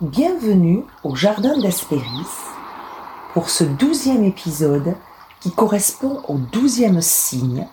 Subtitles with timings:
[0.00, 2.26] Bienvenue au Jardin d'Aspéris
[3.34, 4.94] pour ce douzième épisode
[5.40, 7.68] qui correspond au douzième signe,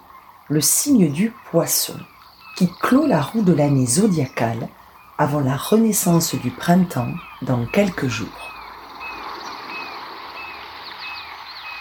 [0.49, 1.97] le signe du poisson,
[2.57, 4.67] qui clôt la roue de l'année zodiacale
[5.17, 7.13] avant la renaissance du printemps
[7.43, 8.51] dans quelques jours.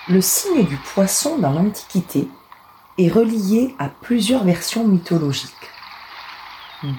[0.09, 2.28] Le signe du poisson dans l'Antiquité
[2.98, 5.51] est relié à plusieurs versions mythologiques.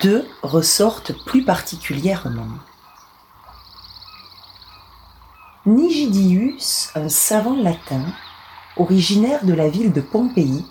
[0.01, 2.49] Deux ressortent plus particulièrement.
[5.67, 8.05] Nigidius, un savant latin,
[8.77, 10.65] originaire de la ville de Pompéi,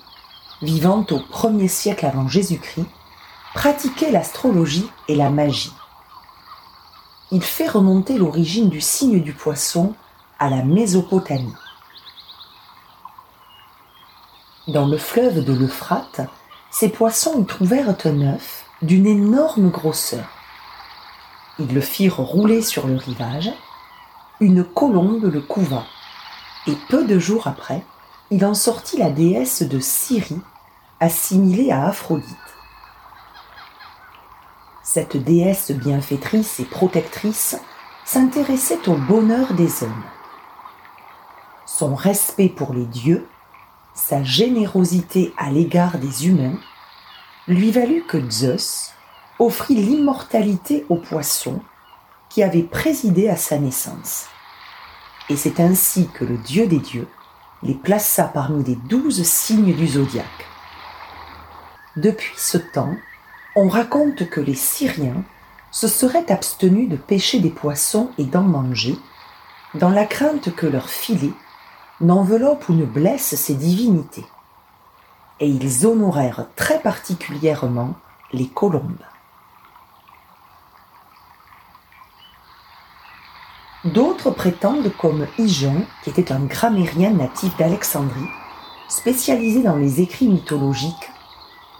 [0.62, 2.86] vivant au 1er siècle avant Jésus-Christ,
[3.52, 5.74] pratiquait l'astrologie et la magie.
[7.30, 9.92] Il fait remonter l'origine du signe du poisson
[10.38, 11.52] à la Mésopotamie.
[14.66, 16.22] Dans le fleuve de l'Euphrate,
[16.70, 20.24] ces poissons y trouvèrent un œuf d'une énorme grosseur.
[21.58, 23.52] Ils le firent rouler sur le rivage
[24.40, 25.84] une colombe le couva,
[26.66, 27.82] et peu de jours après,
[28.30, 30.40] il en sortit la déesse de Syrie,
[31.00, 32.36] assimilée à Aphrodite.
[34.82, 37.56] Cette déesse bienfaitrice et protectrice
[38.04, 40.04] s'intéressait au bonheur des hommes.
[41.64, 43.26] Son respect pour les dieux,
[43.94, 46.58] sa générosité à l'égard des humains,
[47.48, 48.92] lui valut que Zeus
[49.38, 51.60] offrit l'immortalité aux poissons
[52.36, 54.26] qui avait présidé à sa naissance.
[55.30, 57.08] Et c'est ainsi que le Dieu des dieux
[57.62, 60.46] les plaça parmi les douze signes du zodiaque.
[61.96, 62.94] Depuis ce temps,
[63.54, 65.24] on raconte que les Syriens
[65.70, 68.98] se seraient abstenus de pêcher des poissons et d'en manger,
[69.72, 71.32] dans la crainte que leur filet
[72.02, 74.26] n'enveloppe ou ne blesse ces divinités.
[75.40, 77.94] Et ils honorèrent très particulièrement
[78.34, 79.06] les colombes.
[83.94, 88.28] D'autres prétendent, comme Hygion, qui était un grammairien natif d'Alexandrie,
[88.88, 91.10] spécialisé dans les écrits mythologiques,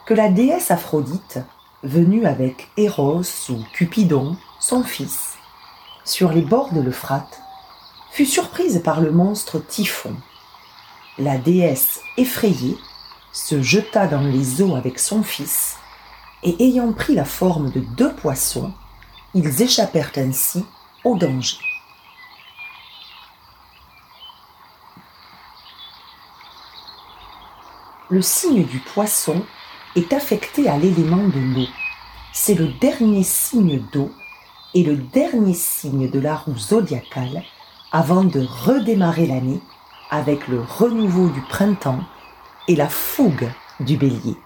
[0.07, 1.41] que la déesse Aphrodite,
[1.83, 5.35] venue avec Eros ou Cupidon, son fils,
[6.05, 7.41] sur les bords de l'Euphrate,
[8.13, 10.15] fut surprise par le monstre Typhon.
[11.19, 12.79] La déesse, effrayée,
[13.33, 15.75] se jeta dans les eaux avec son fils,
[16.45, 18.73] et ayant pris la forme de deux poissons,
[19.35, 20.65] ils échappèrent ainsi
[21.03, 21.66] au danger.
[28.09, 29.43] Le signe du poisson
[29.97, 31.69] est affecté à l'élément de l'eau.
[32.33, 34.13] C'est le dernier signe d'eau
[34.75, 37.43] et le dernier signe de la roue zodiacale
[37.91, 39.61] avant de redémarrer l'année
[40.11, 42.05] avec le renouveau du printemps
[42.69, 43.51] et la fougue
[43.81, 44.37] du bélier.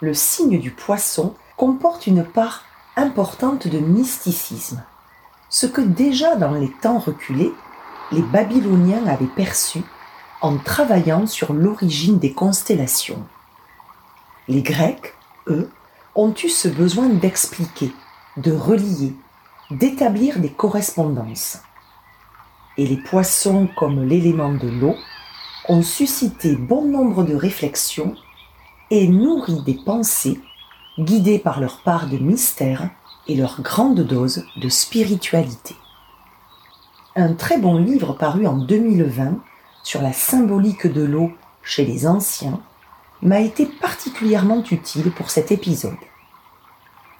[0.00, 2.62] Le signe du poisson comporte une part
[2.96, 4.82] importante de mysticisme,
[5.50, 7.52] ce que déjà dans les temps reculés,
[8.12, 9.82] les Babyloniens avaient perçu
[10.40, 13.24] en travaillant sur l'origine des constellations.
[14.48, 15.14] Les Grecs,
[15.48, 15.70] eux,
[16.14, 17.92] ont eu ce besoin d'expliquer,
[18.36, 19.14] de relier,
[19.70, 21.58] d'établir des correspondances.
[22.76, 24.94] Et les poissons, comme l'élément de l'eau,
[25.68, 28.14] ont suscité bon nombre de réflexions
[28.90, 30.40] et nourri des pensées
[30.98, 32.88] guidées par leur part de mystère
[33.26, 35.74] et leur grande dose de spiritualité.
[37.16, 39.38] Un très bon livre paru en 2020
[39.86, 41.30] sur la symbolique de l'eau
[41.62, 42.60] chez les anciens
[43.22, 45.94] m'a été particulièrement utile pour cet épisode.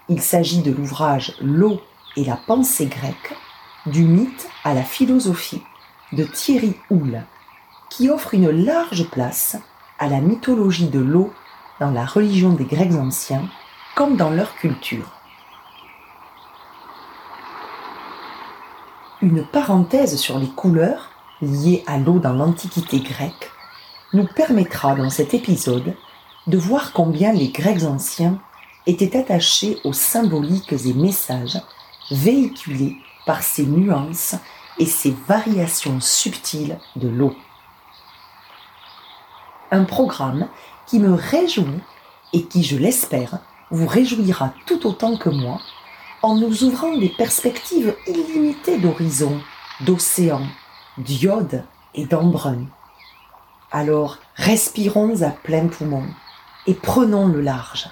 [0.08, 1.80] Il s'agit de l'ouvrage L'eau
[2.16, 3.36] et la pensée grecque,
[3.86, 5.62] du mythe à la philosophie
[6.10, 7.22] de Thierry Houle,
[7.88, 9.56] qui offre une large place
[10.00, 11.32] à la mythologie de l'eau
[11.78, 13.48] dans la religion des Grecs anciens
[13.94, 15.12] comme dans leur culture.
[19.22, 23.50] Une parenthèse sur les couleurs liée à l'eau dans l'Antiquité grecque
[24.12, 25.94] nous permettra dans cet épisode
[26.46, 28.40] de voir combien les Grecs anciens
[28.86, 31.60] étaient attachés aux symboliques et messages
[32.10, 32.96] véhiculés
[33.26, 34.36] par ces nuances
[34.78, 37.34] et ces variations subtiles de l'eau.
[39.72, 40.48] Un programme
[40.86, 41.80] qui me réjouit
[42.32, 43.38] et qui, je l'espère,
[43.70, 45.60] vous réjouira tout autant que moi
[46.22, 49.40] en nous ouvrant des perspectives illimitées d'horizons,
[49.80, 50.46] d'océans,
[50.98, 51.64] d'iode
[51.94, 52.66] et d'embrun.
[53.70, 56.04] Alors respirons à plein poumon
[56.66, 57.88] et prenons le large.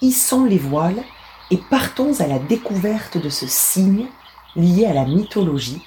[0.00, 1.02] Hissons les voiles
[1.50, 4.06] et partons à la découverte de ce signe
[4.56, 5.82] lié à la mythologie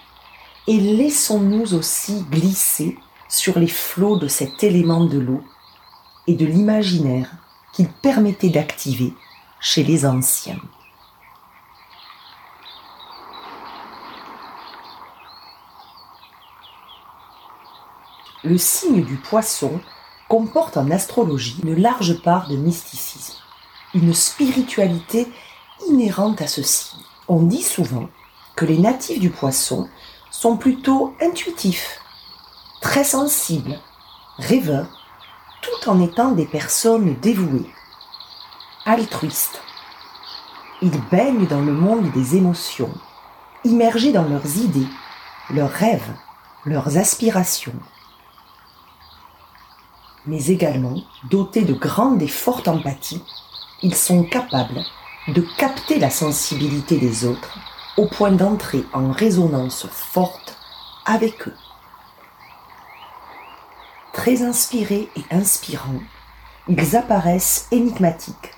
[0.67, 2.97] et laissons-nous aussi glisser
[3.27, 5.43] sur les flots de cet élément de l'eau
[6.27, 7.29] et de l'imaginaire
[7.73, 9.13] qu'il permettait d'activer
[9.59, 10.59] chez les anciens.
[18.45, 19.79] Le signe du poisson
[20.29, 23.37] comporte en astrologie une large part de mysticisme,
[23.95, 25.27] une spiritualité
[25.89, 27.01] inhérente à ce signe.
[27.27, 28.07] On dit souvent
[28.55, 29.89] que les natifs du poisson
[30.29, 31.99] sont plutôt intuitifs,
[32.81, 33.79] très sensibles,
[34.37, 34.87] rêveurs,
[35.61, 37.69] tout en étant des personnes dévouées,
[38.85, 39.61] altruistes.
[40.83, 42.93] Ils baignent dans le monde des émotions,
[43.63, 44.87] immergés dans leurs idées,
[45.49, 46.13] leurs rêves,
[46.65, 47.73] leurs aspirations.
[50.27, 53.21] Mais également, dotés de grande et forte empathie,
[53.83, 54.83] ils sont capables
[55.27, 57.59] de capter la sensibilité des autres
[57.97, 60.57] au point d'entrer en résonance forte
[61.05, 61.55] avec eux.
[64.13, 66.01] Très inspirés et inspirants,
[66.67, 68.51] ils apparaissent énigmatiques,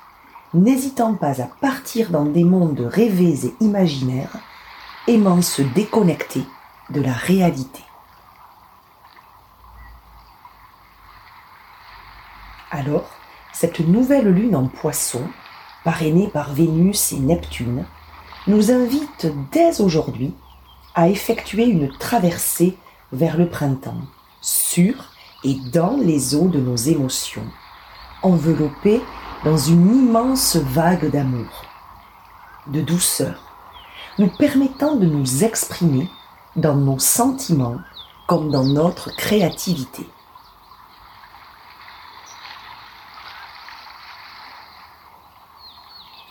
[0.54, 4.36] n'hésitant pas à partir dans des mondes rêvés et imaginaires,
[5.08, 6.44] aimant se déconnecter
[6.90, 7.84] de la réalité.
[12.88, 13.10] Alors,
[13.52, 15.22] cette nouvelle lune en poisson,
[15.84, 17.84] parrainée par Vénus et Neptune,
[18.48, 20.34] nous invite dès aujourd'hui
[20.96, 22.78] à effectuer une traversée
[23.12, 24.00] vers le printemps,
[24.40, 25.12] sur
[25.44, 27.44] et dans les eaux de nos émotions,
[28.24, 29.02] enveloppées
[29.44, 31.66] dans une immense vague d'amour,
[32.68, 33.44] de douceur,
[34.18, 36.08] nous permettant de nous exprimer
[36.56, 37.80] dans nos sentiments
[38.28, 40.08] comme dans notre créativité.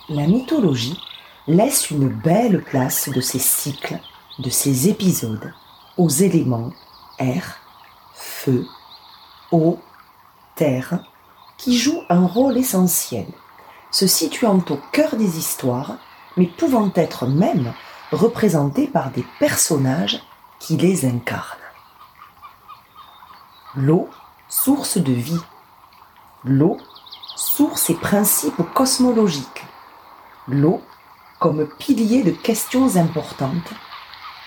[0.09, 1.03] La mythologie
[1.49, 3.99] laisse une belle place de ces cycles,
[4.39, 5.53] de ces épisodes,
[5.97, 6.71] aux éléments
[7.19, 7.57] air,
[8.15, 8.65] feu,
[9.51, 9.81] eau,
[10.55, 11.01] terre,
[11.59, 13.27] qui jouent un rôle essentiel,
[13.91, 15.97] se situant au cœur des histoires,
[16.37, 17.73] mais pouvant être même
[18.13, 20.23] représentés par des personnages
[20.61, 21.59] qui les incarnent.
[23.75, 24.09] L'eau,
[24.49, 25.41] source de vie.
[26.45, 26.77] L'eau,
[27.35, 29.65] source et principe cosmologique.
[30.49, 30.81] L'eau,
[31.41, 33.73] comme pilier de questions importantes,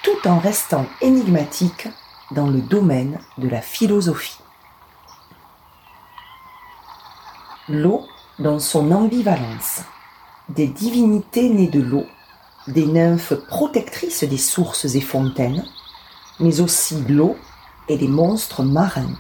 [0.02, 1.90] tout en restant énigmatique
[2.32, 4.40] dans le domaine de la philosophie.
[7.68, 8.08] L'eau
[8.40, 9.82] dans son ambivalence,
[10.48, 12.06] des divinités nées de l'eau,
[12.68, 15.66] des nymphes protectrices des sources et fontaines,
[16.40, 17.36] mais aussi l'eau
[17.90, 19.16] et des monstres marins.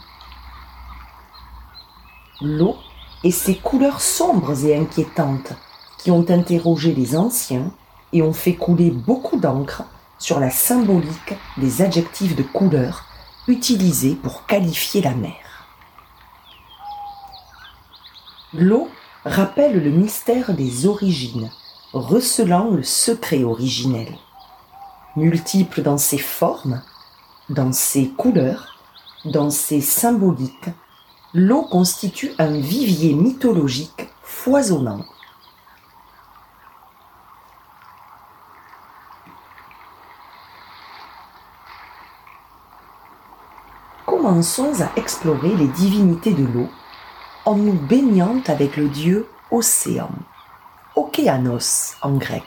[2.40, 2.78] L'eau
[3.26, 5.52] et ses couleurs sombres et inquiétantes
[6.00, 7.72] qui ont interrogé les anciens
[8.14, 9.84] et ont fait couler beaucoup d'encre
[10.18, 13.06] sur la symbolique des adjectifs de couleur
[13.48, 15.36] utilisés pour qualifier la mer.
[18.54, 18.88] L'eau
[19.26, 21.52] rappelle le mystère des origines,
[21.94, 24.08] recelant le secret originel.
[25.16, 26.82] Multiple dans ses formes,
[27.50, 28.80] dans ses couleurs,
[29.26, 30.70] dans ses symboliques,
[31.34, 35.04] l'eau constitue un vivier mythologique foisonnant
[44.30, 46.68] commençons à explorer les divinités de l'eau
[47.46, 50.12] en nous baignant avec le dieu Océan,
[50.96, 52.44] Okéanos en grec.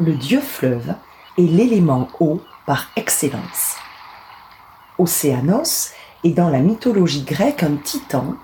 [0.00, 0.96] Le dieu fleuve
[1.38, 3.76] est l'élément eau par excellence.
[4.98, 5.92] Océanos
[6.24, 8.34] est dans la mythologie grecque un titan.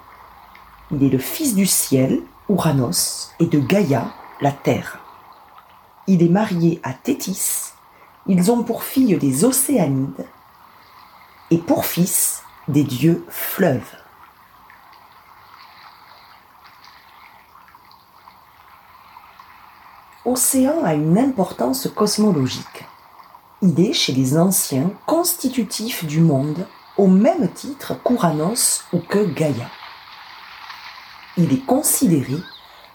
[0.92, 5.00] Il est le fils du ciel, Ouranos, et de Gaïa, la terre.
[6.06, 7.72] Il est marié à Thétis.
[8.28, 10.24] Ils ont pour fille des Océanides
[11.54, 13.94] et pour fils des dieux fleuves.
[20.24, 22.84] Océan a une importance cosmologique.
[23.62, 29.70] Il est chez les anciens constitutif du monde au même titre qu'Ouranos ou que Gaïa.
[31.36, 32.34] Il est considéré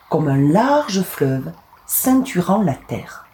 [0.09, 1.53] comme un large fleuve
[1.85, 3.25] ceinturant la Terre.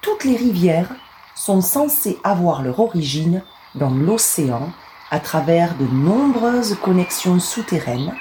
[0.00, 0.94] Toutes les rivières
[1.34, 3.42] sont censées avoir leur origine
[3.74, 4.72] dans l'océan
[5.10, 8.14] à travers de nombreuses connexions souterraines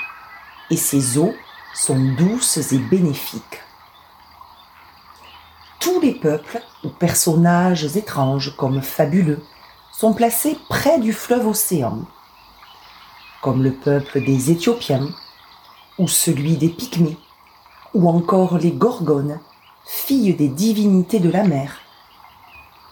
[0.69, 1.33] et ces eaux
[1.74, 3.62] sont douces et bénéfiques.
[5.79, 9.43] Tous les peuples ou personnages étranges comme fabuleux
[9.91, 12.00] sont placés près du fleuve océan,
[13.41, 15.07] comme le peuple des Éthiopiens
[16.00, 17.17] ou celui des Pygmées,
[17.93, 19.39] ou encore les Gorgones,
[19.86, 21.79] filles des divinités de la mer,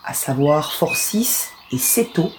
[0.03, 2.30] à savoir Phorcys et Céto,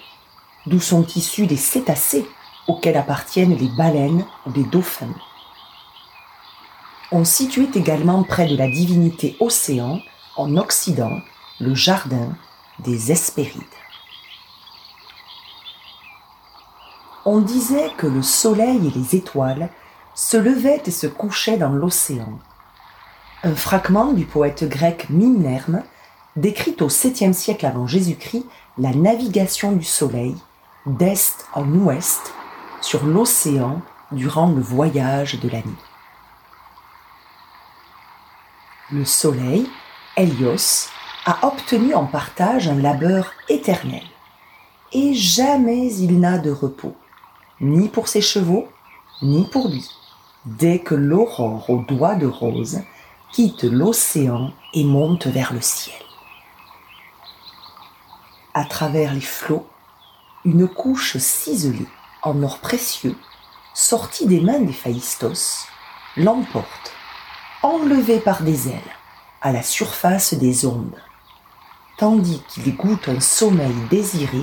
[0.65, 2.25] d'où sont issus les cétacés
[2.67, 5.15] auxquels appartiennent les baleines ou les dauphins.
[7.11, 9.99] On situait également près de la divinité Océan,
[10.35, 11.19] en Occident,
[11.59, 12.35] le jardin
[12.79, 13.61] des Hespérides.
[17.25, 19.69] on disait que le soleil et les étoiles
[20.13, 22.39] se levaient et se couchaient dans l'océan.
[23.43, 25.83] Un fragment du poète grec Minerme
[26.35, 28.45] décrit au 7e siècle avant Jésus-Christ
[28.77, 30.35] la navigation du soleil
[30.85, 32.33] d'est en ouest
[32.81, 35.75] sur l'océan durant le voyage de la nuit.
[38.91, 39.69] Le soleil,
[40.17, 40.89] Hélios,
[41.25, 44.03] a obtenu en partage un labeur éternel.
[44.91, 46.95] Et jamais il n'a de repos,
[47.61, 48.67] ni pour ses chevaux,
[49.21, 49.89] ni pour lui,
[50.45, 52.81] dès que l'aurore aux doigts de rose
[53.31, 55.95] quitte l'océan et monte vers le ciel.
[58.53, 59.65] À travers les flots,
[60.45, 61.87] une couche ciselée
[62.21, 63.17] en or précieux,
[63.73, 65.67] sortie des mains des Phaïstos,
[66.17, 66.93] l'emporte,
[67.61, 68.95] enlevé par des ailes,
[69.41, 71.01] à la surface des ondes
[71.97, 74.41] tandis qu'il goûte un sommeil désiré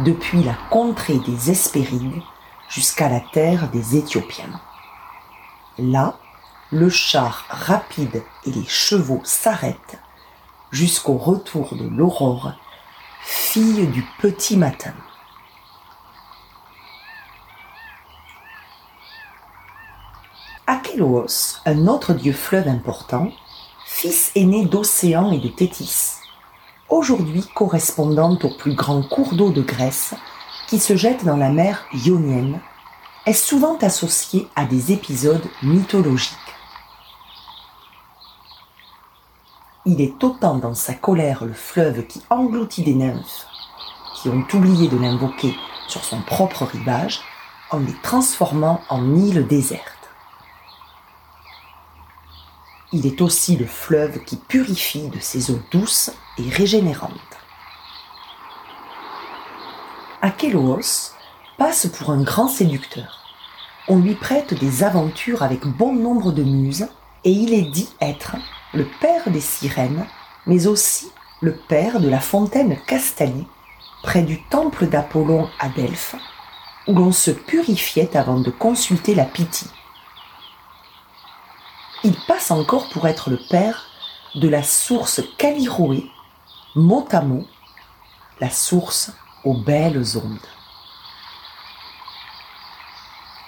[0.00, 2.22] depuis la contrée des Hespérides
[2.68, 4.60] jusqu'à la terre des Éthiopiens.
[5.78, 6.18] Là,
[6.72, 9.98] le char rapide et les chevaux s'arrêtent
[10.70, 12.52] jusqu'au retour de l'aurore,
[13.22, 14.94] fille du petit matin.
[20.66, 23.30] Akéloos, un autre dieu fleuve important,
[23.84, 26.14] fils aîné d'Océan et de Thétis,
[26.88, 30.14] aujourd'hui correspondante au plus grand cours d'eau de Grèce,
[30.66, 32.60] qui se jette dans la mer Ionienne,
[33.26, 36.32] est souvent associée à des épisodes mythologiques.
[39.84, 43.46] Il est autant dans sa colère le fleuve qui engloutit des nymphes,
[44.16, 45.54] qui ont oublié de l'invoquer
[45.88, 47.20] sur son propre rivage,
[47.70, 49.93] en les transformant en îles désertes.
[52.96, 57.10] Il est aussi le fleuve qui purifie de ses eaux douces et régénérantes.
[60.22, 61.10] Akéloos
[61.58, 63.18] passe pour un grand séducteur.
[63.88, 66.86] On lui prête des aventures avec bon nombre de muses
[67.24, 68.36] et il est dit être
[68.72, 70.06] le père des sirènes,
[70.46, 71.10] mais aussi
[71.40, 73.48] le père de la fontaine Castalie,
[74.04, 76.14] près du temple d'Apollon à Delphes,
[76.86, 79.73] où l'on se purifiait avant de consulter la Pythie
[82.04, 83.86] il passe encore pour être le père
[84.34, 86.04] de la source Caliroé,
[86.76, 87.46] mot à mot,
[88.40, 89.10] la source
[89.44, 90.38] aux belles ondes.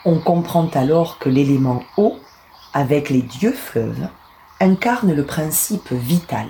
[0.07, 2.19] On comprend alors que l'élément eau,
[2.73, 4.09] avec les dieux fleuves,
[4.61, 6.49] incarne le principe vital,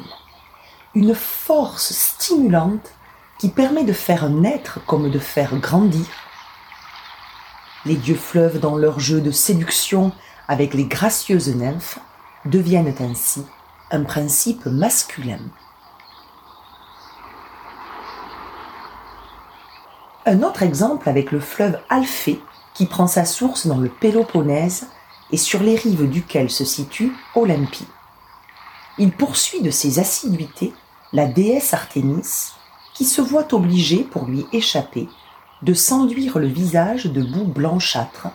[0.95, 2.93] une force stimulante
[3.39, 6.07] qui permet de faire naître comme de faire grandir.
[7.85, 10.13] Les dieux fleuves dans leur jeu de séduction
[10.49, 11.99] avec les gracieuses nymphes
[12.45, 13.45] deviennent ainsi
[13.91, 15.41] un principe masculin.
[20.25, 22.41] Un autre exemple avec le fleuve Alphée
[22.75, 24.89] qui prend sa source dans le Péloponnèse
[25.31, 27.87] et sur les rives duquel se situe Olympie.
[28.99, 30.73] Il poursuit de ses assiduités
[31.13, 32.53] la déesse Artémis
[32.95, 35.09] qui se voit obligée pour lui échapper
[35.63, 38.29] de s'enduire le visage de boue blanchâtre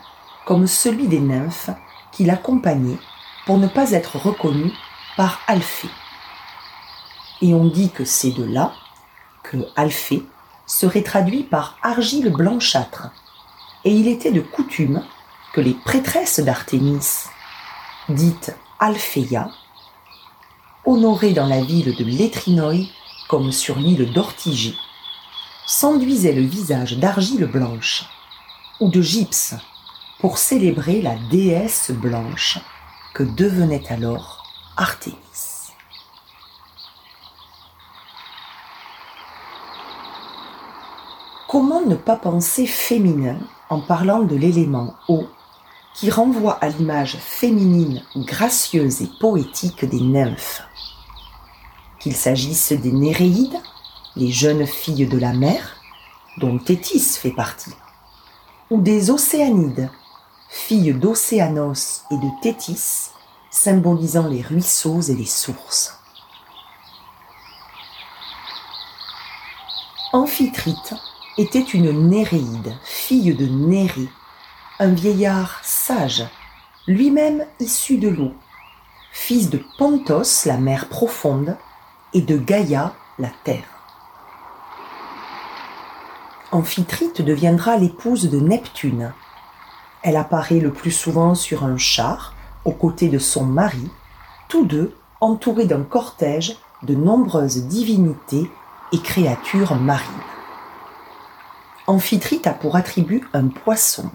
[0.46, 1.72] comme celui des nymphes
[2.12, 3.00] qui l'accompagnaient
[3.46, 4.72] pour ne pas être reconnu
[5.18, 5.90] par Alphée.
[7.42, 8.74] Et on dit que c'est de là
[9.44, 10.24] que Alphée
[10.66, 13.10] serait traduit par argile blanchâtre.
[13.84, 15.04] Et il était de coutume
[15.54, 17.26] que les prêtresses d'Artémis,
[18.10, 19.50] dites Alphéia,
[20.86, 22.90] honorées dans la ville de Létrinoï
[23.28, 24.78] comme sur l'île d'Ortigie,
[25.66, 28.04] s'enduisaient le visage d'argile blanche
[28.80, 29.56] ou de gypse
[30.22, 32.60] pour célébrer la déesse blanche
[33.16, 34.44] que devenait alors
[34.78, 35.18] Artémis.
[41.50, 45.26] Comment ne pas penser féminin en parlant de l'élément eau
[45.96, 50.62] qui renvoie à l'image féminine gracieuse et poétique des nymphes?
[52.00, 53.60] Qu'il s'agisse des Néréides,
[54.16, 55.78] les jeunes filles de la mer,
[56.38, 57.74] dont Thétis fait partie,
[58.70, 59.90] ou des Océanides,
[60.52, 63.12] fille d'Océanos et de Thétis,
[63.50, 65.98] symbolisant les ruisseaux et les sources.
[70.12, 70.94] Amphitrite
[71.38, 74.10] était une Néréide, fille de Nérée,
[74.80, 76.28] un vieillard sage,
[76.86, 78.34] lui-même issu de l'eau,
[79.14, 81.56] fils de Pontos, la mer profonde,
[82.14, 83.64] et de Gaïa, la terre.
[86.52, 89.14] Amphitrite deviendra l'épouse de Neptune,
[90.04, 92.34] elle apparaît le plus souvent sur un char,
[92.66, 93.90] aux côtés de son mari,
[94.48, 98.50] tous deux entourés d'un cortège de nombreuses divinités
[98.92, 100.08] et créatures marines.
[101.88, 104.10] Amphitrite a pour attribut un poisson.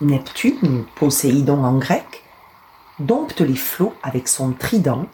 [0.00, 2.24] Neptune, ou Poséidon en grec,
[2.98, 5.06] dompte les flots avec son trident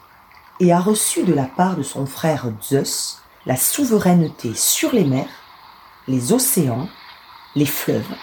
[0.60, 5.28] et a reçu de la part de son frère Zeus la souveraineté sur les mers,
[6.06, 6.88] les océans,
[7.54, 8.14] les fleuves,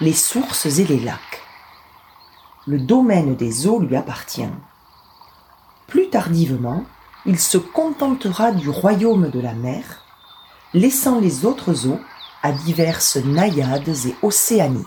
[0.00, 1.42] les sources et les lacs.
[2.66, 4.48] Le domaine des eaux lui appartient.
[5.86, 6.84] Plus tardivement,
[7.26, 10.04] il se contentera du royaume de la mer,
[10.72, 12.00] laissant les autres eaux
[12.42, 14.86] à diverses naïades et océanides.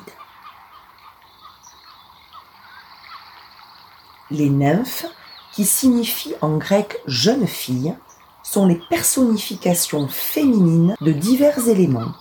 [4.31, 5.05] Les nymphes,
[5.51, 7.95] qui signifient en grec jeune fille,
[8.41, 12.13] sont les personnifications féminines de divers éléments,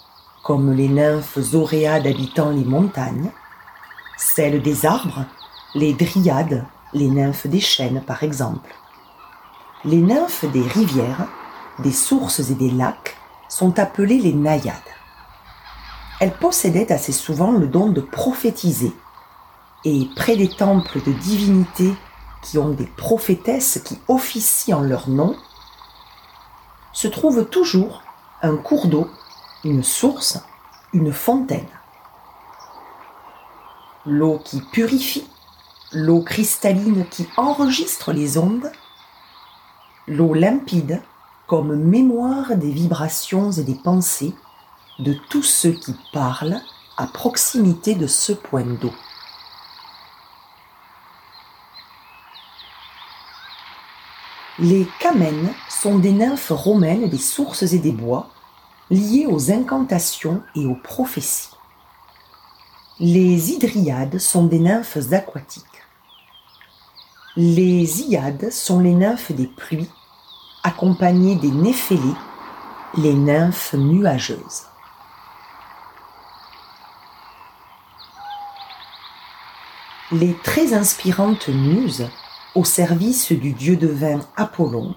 [0.43, 3.31] comme les nymphes auréades habitant les montagnes,
[4.17, 5.25] celles des arbres,
[5.75, 8.75] les dryades, les nymphes des chênes par exemple.
[9.85, 11.29] Les nymphes des rivières,
[11.79, 13.17] des sources et des lacs
[13.49, 14.77] sont appelées les naïades.
[16.21, 18.93] Elles possédaient assez souvent le don de prophétiser,
[19.85, 21.95] et près des temples de divinités
[22.43, 25.37] qui ont des prophétesses qui officient en leur nom,
[26.93, 28.03] se trouve toujours
[28.43, 29.09] un cours d'eau,
[29.65, 30.41] une source,
[30.93, 31.69] une fontaine.
[34.05, 35.29] L'eau qui purifie,
[35.93, 38.71] l'eau cristalline qui enregistre les ondes,
[40.09, 41.01] l'eau limpide
[41.47, 44.35] comme mémoire des vibrations et des pensées
[44.99, 46.61] de tous ceux qui parlent
[46.97, 48.93] à proximité de ce point d'eau.
[54.59, 58.29] Les camènes sont des nymphes romaines des sources et des bois,
[58.91, 61.51] liées aux incantations et aux prophéties.
[63.01, 65.65] Les hydriades sont des nymphes aquatiques.
[67.37, 69.91] Les iades sont les nymphes des pluies,
[70.63, 72.01] accompagnées des néphélées,
[72.97, 74.67] les nymphes nuageuses.
[80.11, 82.07] Les très inspirantes muses
[82.55, 84.95] au service du dieu de vin Apollon,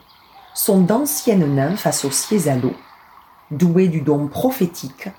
[0.53, 2.73] sont d'anciennes nymphes associées à l'eau,
[3.57, 5.09] douées du don prophétique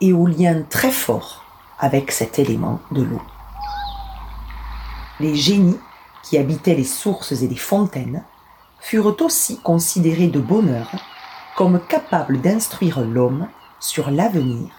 [0.00, 1.44] et au lien très fort
[1.78, 3.22] avec cet élément de l'eau.
[5.18, 5.78] Les génies
[6.22, 8.24] qui habitaient les sources et les fontaines
[8.80, 10.90] furent aussi considérés de bonheur
[11.56, 14.70] comme capables d'instruire l'homme sur l'avenir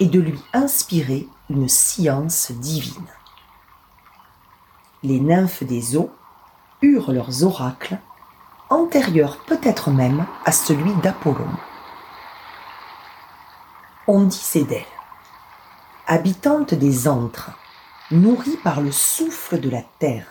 [0.00, 3.06] et de lui inspirer une science divine.
[5.02, 6.10] Les nymphes des eaux
[6.82, 7.98] eurent leurs oracles,
[8.70, 11.50] antérieurs peut-être même à celui d'Apollon.
[14.08, 14.84] On disait d'elle,
[16.08, 17.52] habitante des antres,
[18.10, 20.26] nourrie par le souffle de la terre,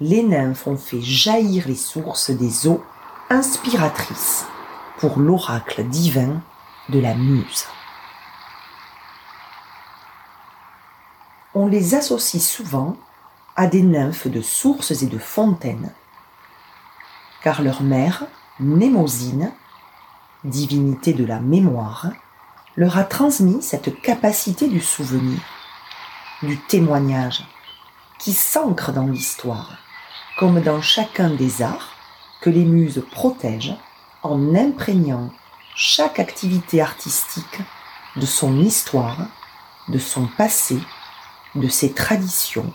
[0.00, 2.82] les nymphes ont fait jaillir les sources des eaux
[3.30, 4.46] inspiratrices
[4.98, 6.42] pour l'oracle divin
[6.88, 7.66] de la muse.
[11.54, 12.96] On les associe souvent
[13.54, 15.92] à des nymphes de sources et de fontaines,
[17.44, 18.24] car leur mère,
[18.58, 19.52] Némosine,
[20.42, 22.10] divinité de la mémoire,
[22.76, 25.38] leur a transmis cette capacité du souvenir,
[26.42, 27.44] du témoignage,
[28.18, 29.78] qui s'ancre dans l'histoire,
[30.38, 31.94] comme dans chacun des arts
[32.40, 33.76] que les muses protègent
[34.22, 35.30] en imprégnant
[35.76, 37.60] chaque activité artistique
[38.16, 39.18] de son histoire,
[39.88, 40.78] de son passé,
[41.54, 42.72] de ses traditions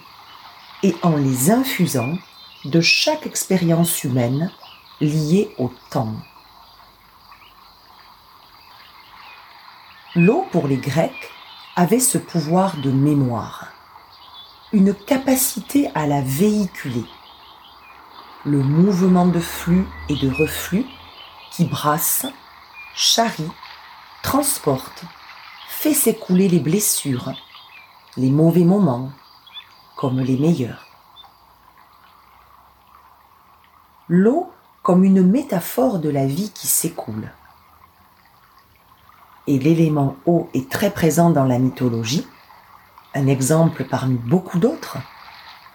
[0.84, 2.14] et en les infusant
[2.66, 4.52] de chaque expérience humaine
[5.02, 6.16] liée au temps.
[10.22, 11.32] L'eau pour les Grecs
[11.78, 13.68] avait ce pouvoir de mémoire,
[14.74, 17.06] une capacité à la véhiculer.
[18.44, 20.86] Le mouvement de flux et de reflux
[21.52, 22.26] qui brasse,
[22.94, 23.50] charrie,
[24.22, 25.04] transporte,
[25.70, 27.32] fait s'écouler les blessures,
[28.18, 29.14] les mauvais moments,
[29.96, 30.86] comme les meilleurs.
[34.10, 34.52] L'eau
[34.84, 37.32] comme une métaphore de la vie qui s'écoule.
[39.50, 42.28] Et l'élément eau est très présent dans la mythologie.
[43.16, 44.98] Un exemple parmi beaucoup d'autres,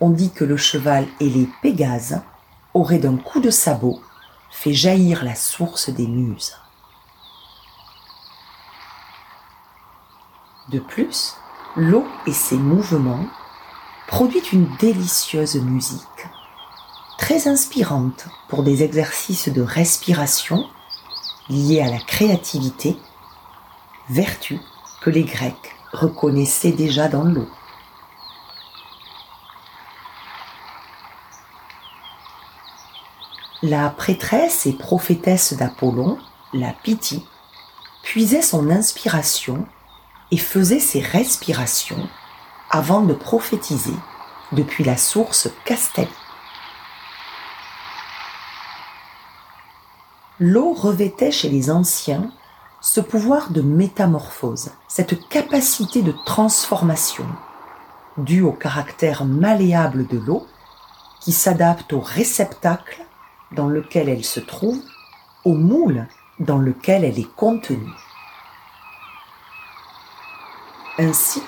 [0.00, 2.22] on dit que le cheval et les Pégases
[2.72, 4.00] auraient d'un coup de sabot
[4.52, 6.56] fait jaillir la source des muses.
[10.70, 11.34] De plus,
[11.74, 13.26] l'eau et ses mouvements
[14.06, 16.28] produit une délicieuse musique,
[17.18, 20.64] très inspirante pour des exercices de respiration
[21.48, 22.96] liés à la créativité,
[24.08, 24.60] vertu
[25.00, 27.48] que les Grecs reconnaissaient déjà dans l'eau.
[33.62, 36.18] La prêtresse et prophétesse d'Apollon,
[36.52, 37.26] la Pythie,
[38.02, 39.66] puisait son inspiration
[40.30, 42.08] et faisait ses respirations
[42.70, 43.94] avant de prophétiser
[44.52, 46.08] depuis la source Castelli.
[50.40, 52.30] L'eau revêtait chez les anciens
[52.84, 57.24] ce pouvoir de métamorphose, cette capacité de transformation,
[58.18, 60.46] due au caractère malléable de l'eau,
[61.22, 63.02] qui s'adapte au réceptacle
[63.52, 64.82] dans lequel elle se trouve,
[65.46, 66.06] au moule
[66.40, 67.90] dans lequel elle est contenue.
[70.98, 71.42] Ainsi,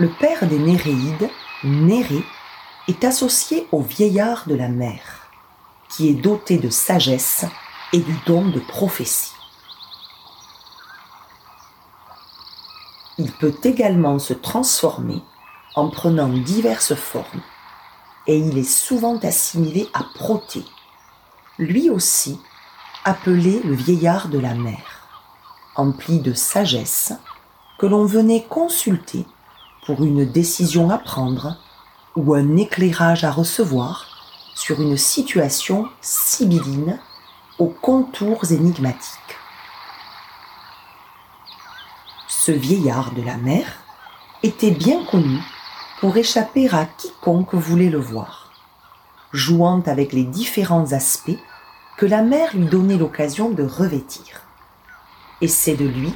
[0.00, 1.30] le père des Néréides,
[1.62, 2.24] Néré,
[2.88, 5.28] est associé au vieillard de la mer,
[5.88, 7.44] qui est doté de sagesse
[7.92, 9.32] et du don de prophétie.
[13.24, 15.22] Il peut également se transformer
[15.76, 17.40] en prenant diverses formes,
[18.26, 20.64] et il est souvent assimilé à Proté,
[21.56, 22.40] lui aussi
[23.04, 25.06] appelé le vieillard de la mer,
[25.76, 27.12] empli de sagesse,
[27.78, 29.24] que l'on venait consulter
[29.86, 31.56] pour une décision à prendre
[32.16, 34.08] ou un éclairage à recevoir
[34.56, 36.98] sur une situation sibylline
[37.60, 39.21] aux contours énigmatiques.
[42.44, 43.64] Ce vieillard de la mer
[44.42, 45.38] était bien connu
[46.00, 48.50] pour échapper à quiconque voulait le voir,
[49.32, 51.38] jouant avec les différents aspects
[51.96, 54.40] que la mer lui donnait l'occasion de revêtir.
[55.40, 56.12] Et c'est de lui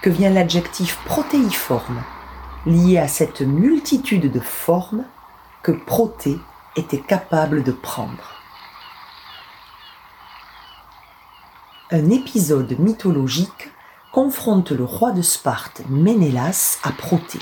[0.00, 2.02] que vient l'adjectif protéiforme,
[2.64, 5.04] lié à cette multitude de formes
[5.62, 6.38] que Proté
[6.76, 8.40] était capable de prendre.
[11.90, 13.68] Un épisode mythologique
[14.12, 17.38] confronte le roi de Sparte, Ménélas, à Proté.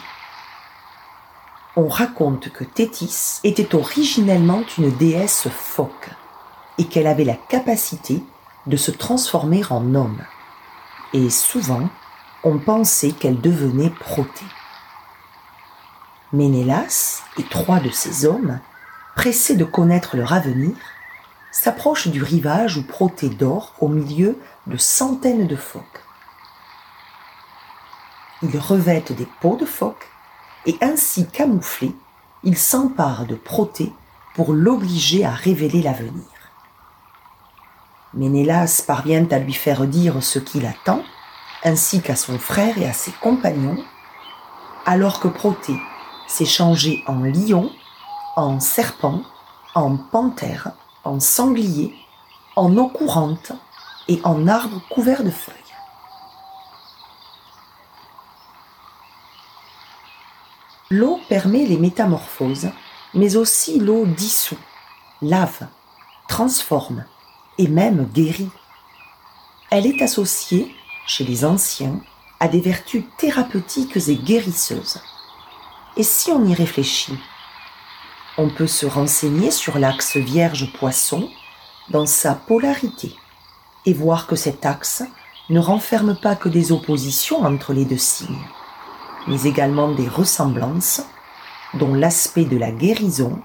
[1.77, 6.11] On raconte que Thétis était originellement une déesse phoque
[6.79, 8.23] et qu'elle avait la capacité
[8.69, 10.23] de se transformer en homme.
[11.13, 11.89] Et souvent,
[12.45, 14.45] on pensait qu'elle devenait Proté.
[16.33, 18.61] Ménélas et trois de ses hommes,
[19.17, 20.77] pressés de connaître leur avenir,
[21.51, 26.05] s'approchent du rivage où Proté dort au milieu de centaines de phoques.
[28.43, 30.09] Ils revêtent des peaux de phoque
[30.67, 31.95] et ainsi camouflés,
[32.43, 33.93] ils s'emparent de Proté
[34.35, 36.25] pour l'obliger à révéler l'avenir.
[38.15, 41.03] Ménélas parvient à lui faire dire ce qu'il attend,
[41.65, 43.83] ainsi qu'à son frère et à ses compagnons,
[44.87, 45.75] alors que Proté
[46.27, 47.71] s'est changé en lion,
[48.37, 49.23] en serpent,
[49.75, 50.73] en panthère,
[51.05, 51.95] en sanglier,
[52.57, 53.53] en eau courante
[54.09, 55.57] et en arbre couvert de feuilles.
[60.93, 62.71] L'eau permet les métamorphoses,
[63.15, 64.59] mais aussi l'eau dissout,
[65.23, 65.69] lave,
[66.29, 67.05] transforme
[67.59, 68.51] et même guérit.
[69.71, 70.75] Elle est associée,
[71.07, 72.01] chez les anciens,
[72.41, 75.01] à des vertus thérapeutiques et guérisseuses.
[75.97, 77.19] Et si on y réfléchit,
[78.37, 81.29] on peut se renseigner sur l'axe Vierge-Poisson
[81.91, 83.15] dans sa polarité
[83.87, 85.05] et voir que cet axe
[85.51, 88.45] ne renferme pas que des oppositions entre les deux signes,
[89.31, 91.03] mais également des ressemblances,
[91.75, 93.41] dont l'aspect de la guérison,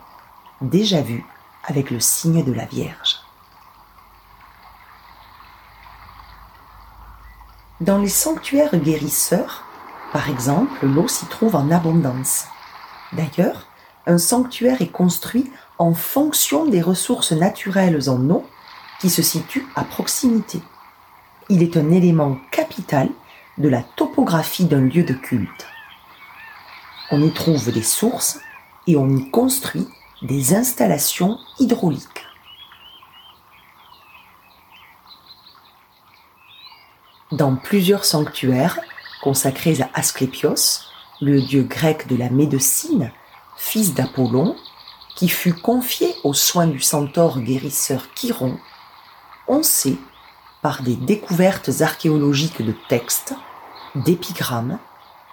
[0.59, 1.23] déjà vu
[1.63, 3.19] avec le signe de la Vierge.
[7.81, 9.63] Dans les sanctuaires guérisseurs,
[10.11, 12.45] par exemple, l'eau s'y trouve en abondance.
[13.13, 13.67] D'ailleurs,
[14.07, 18.43] un sanctuaire est construit en fonction des ressources naturelles en eau
[18.99, 20.61] qui se situent à proximité.
[21.49, 23.09] Il est un élément capital
[23.59, 25.67] de la topographie d'un lieu de culte.
[27.11, 28.39] On y trouve des sources
[28.87, 29.87] et on y construit
[30.21, 32.25] des installations hydrauliques.
[37.31, 38.79] Dans plusieurs sanctuaires,
[39.21, 40.81] consacrés à Asclépios,
[41.21, 43.11] le dieu grec de la médecine,
[43.57, 44.55] fils d'Apollon,
[45.15, 48.57] qui fut confié aux soins du centaure guérisseur Chiron,
[49.47, 49.97] on sait,
[50.61, 53.33] par des découvertes archéologiques de textes,
[53.95, 54.79] d'épigrammes,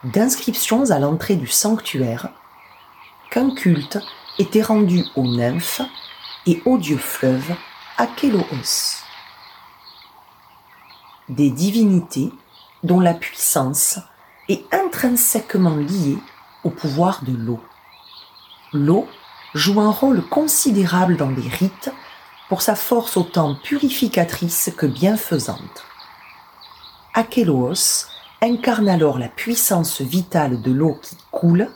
[0.05, 2.31] d'inscriptions à l'entrée du sanctuaire,
[3.31, 3.99] qu'un culte
[4.39, 5.83] était rendu aux nymphes
[6.47, 7.55] et au dieu fleuve
[7.99, 9.03] Akéloos.
[11.29, 12.33] Des divinités
[12.83, 13.99] dont la puissance
[14.49, 16.19] est intrinsèquement liée
[16.65, 17.61] au pouvoir de l'eau.
[18.73, 19.07] L'eau
[19.55, 21.91] joue un rôle considérable dans les rites
[22.49, 25.85] pour sa force autant purificatrice que bienfaisante.
[27.15, 28.12] Akéloos
[28.43, 31.71] incarne alors la puissance vitale de l'eau qui coule,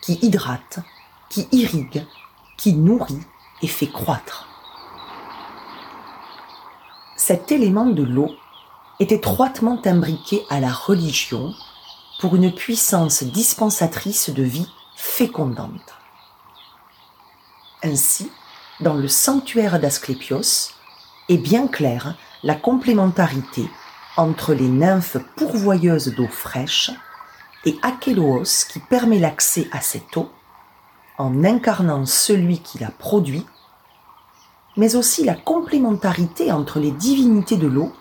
[0.00, 0.80] qui hydrate,
[1.28, 2.04] qui irrigue,
[2.56, 3.20] qui nourrit
[3.62, 4.48] et fait croître.
[7.16, 8.30] Cet élément de l'eau
[9.00, 11.52] est étroitement imbriquée à la religion
[12.20, 15.94] pour une puissance dispensatrice de vie fécondante.
[17.84, 18.30] Ainsi,
[18.80, 20.72] dans le sanctuaire d'Asclépios,
[21.28, 23.68] est bien claire la complémentarité
[24.18, 26.90] entre les nymphes pourvoyeuses d'eau fraîche
[27.64, 30.28] et Akéloos qui permet l'accès à cette eau
[31.18, 33.46] en incarnant celui qui la produit,
[34.76, 37.92] mais aussi la complémentarité entre les divinités de l'eau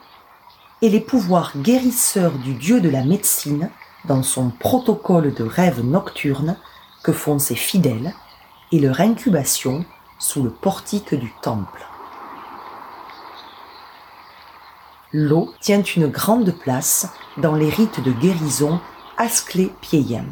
[0.82, 3.70] et les pouvoirs guérisseurs du dieu de la médecine
[4.06, 6.58] dans son protocole de rêve nocturne
[7.04, 8.14] que font ses fidèles
[8.72, 9.86] et leur incubation
[10.18, 11.86] sous le portique du temple.
[15.14, 18.82] L'eau tient une grande place dans les rites de guérison
[19.18, 20.26] Asclépieiens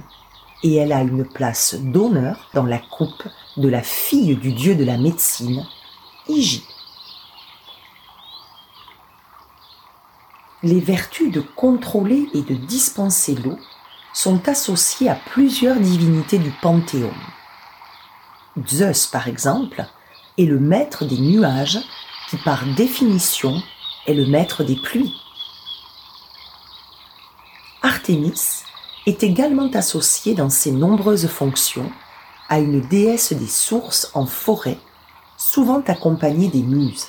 [0.64, 3.24] et elle a une place d'honneur dans la coupe
[3.56, 5.66] de la fille du dieu de la médecine,
[6.28, 6.66] Igi.
[10.62, 13.58] Les vertus de contrôler et de dispenser l'eau
[14.14, 17.14] sont associées à plusieurs divinités du Panthéon.
[18.68, 19.86] Zeus, par exemple,
[20.38, 21.80] est le maître des nuages
[22.30, 23.62] qui, par définition,
[24.08, 25.14] est le maître des pluies.
[27.82, 28.64] Artémis
[29.06, 31.92] est également associée dans ses nombreuses fonctions
[32.50, 34.78] à une déesse des sources en forêt,
[35.38, 37.08] souvent accompagnée des muses.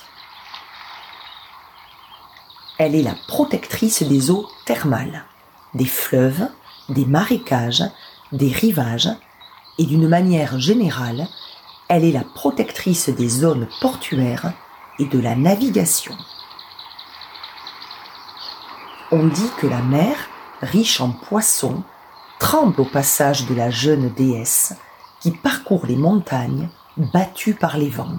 [2.77, 5.25] Elle est la protectrice des eaux thermales,
[5.73, 6.47] des fleuves,
[6.89, 7.83] des marécages,
[8.31, 9.09] des rivages,
[9.79, 11.27] et d'une manière générale,
[11.87, 14.53] elle est la protectrice des zones portuaires
[14.99, 16.15] et de la navigation.
[19.09, 20.17] On dit que la mer
[20.61, 21.81] riche en poissons,
[22.39, 24.73] tremble au passage de la jeune déesse
[25.21, 26.67] qui parcourt les montagnes
[26.97, 28.17] battues par les vents.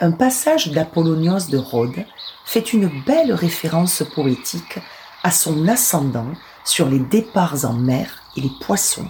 [0.00, 2.04] Un passage d'Apollonios de Rhodes
[2.44, 4.80] fait une belle référence poétique
[5.22, 6.32] à son ascendant
[6.64, 9.08] sur les départs en mer et les poissons.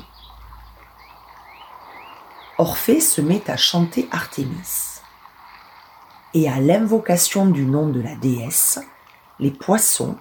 [2.58, 5.00] Orphée se met à chanter Artémis.
[6.34, 8.78] Et à l'invocation du nom de la déesse,
[9.38, 10.16] les poissons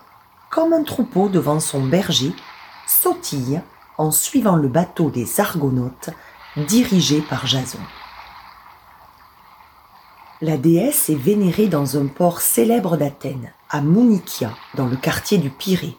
[0.50, 2.34] comme un troupeau devant son berger,
[2.88, 3.62] sautille
[3.98, 6.10] en suivant le bateau des Argonautes
[6.58, 7.80] dirigé par Jason.
[10.42, 15.50] La déesse est vénérée dans un port célèbre d'Athènes, à Mounikia, dans le quartier du
[15.50, 15.96] Pirée.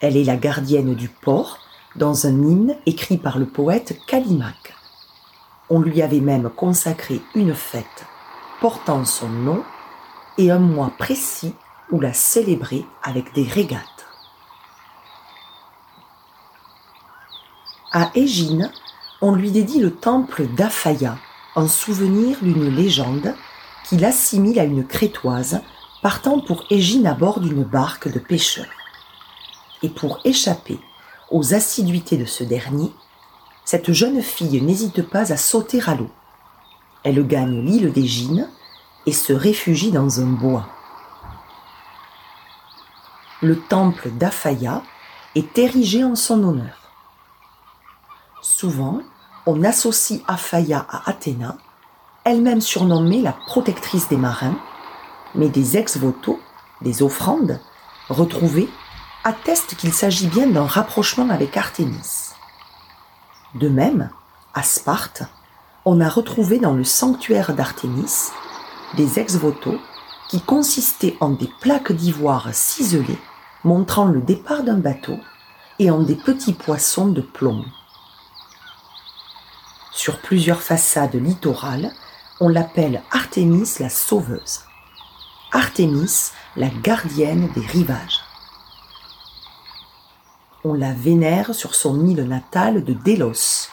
[0.00, 1.58] Elle est la gardienne du port,
[1.96, 4.74] dans un hymne écrit par le poète Callimaque.
[5.70, 8.06] On lui avait même consacré une fête
[8.60, 9.62] portant son nom
[10.38, 11.54] et un mois précis
[11.90, 14.06] ou la célébrer avec des régates.
[17.92, 18.70] À Égine,
[19.22, 21.16] on lui dédie le temple d'Aphaïa
[21.54, 23.34] en souvenir d'une légende
[23.84, 25.62] qui l'assimile à une crétoise
[26.02, 28.66] partant pour Égine à bord d'une barque de pêcheurs.
[29.82, 30.78] Et pour échapper
[31.30, 32.92] aux assiduités de ce dernier,
[33.64, 36.10] cette jeune fille n'hésite pas à sauter à l'eau.
[37.04, 38.48] Elle gagne l'île d'Égine
[39.06, 40.68] et se réfugie dans un bois
[43.40, 44.82] le temple d'Aphaïa
[45.34, 46.92] est érigé en son honneur.
[48.42, 49.00] Souvent,
[49.46, 51.56] on associe Aphaïa à Athéna,
[52.24, 54.58] elle-même surnommée la protectrice des marins,
[55.34, 56.40] mais des ex-voto,
[56.82, 57.60] des offrandes,
[58.08, 58.68] retrouvées,
[59.24, 62.30] attestent qu'il s'agit bien d'un rapprochement avec Artémis.
[63.54, 64.10] De même,
[64.54, 65.22] à Sparte,
[65.84, 68.30] on a retrouvé dans le sanctuaire d'Artémis
[68.96, 69.78] des ex-voto
[70.28, 73.18] qui consistaient en des plaques d'ivoire ciselées
[73.64, 75.18] montrant le départ d'un bateau
[75.78, 77.64] et en des petits poissons de plomb.
[79.92, 81.90] Sur plusieurs façades littorales,
[82.40, 84.60] on l'appelle Artémis la sauveuse,
[85.52, 88.20] Artémis la gardienne des rivages.
[90.64, 93.68] On la vénère sur son île natale de Délos,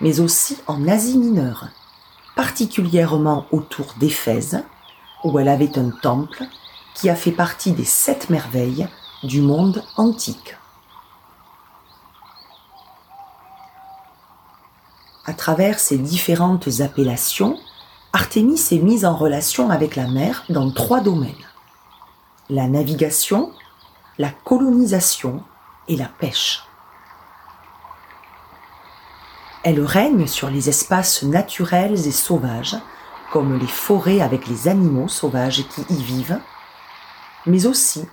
[0.00, 1.68] mais aussi en Asie mineure,
[2.36, 4.62] particulièrement autour d'Éphèse,
[5.24, 6.44] où elle avait un temple
[6.94, 8.86] qui a fait partie des sept merveilles
[9.24, 10.56] du monde antique.
[15.26, 17.58] À travers ces différentes appellations,
[18.12, 21.32] Artémis est mise en relation avec la mer dans trois domaines.
[22.48, 23.50] La navigation,
[24.18, 25.42] la colonisation
[25.88, 26.62] et la pêche.
[29.64, 32.76] Elle règne sur les espaces naturels et sauvages,
[33.34, 36.38] comme les forêts avec les animaux sauvages qui y vivent,
[37.46, 38.06] mais aussi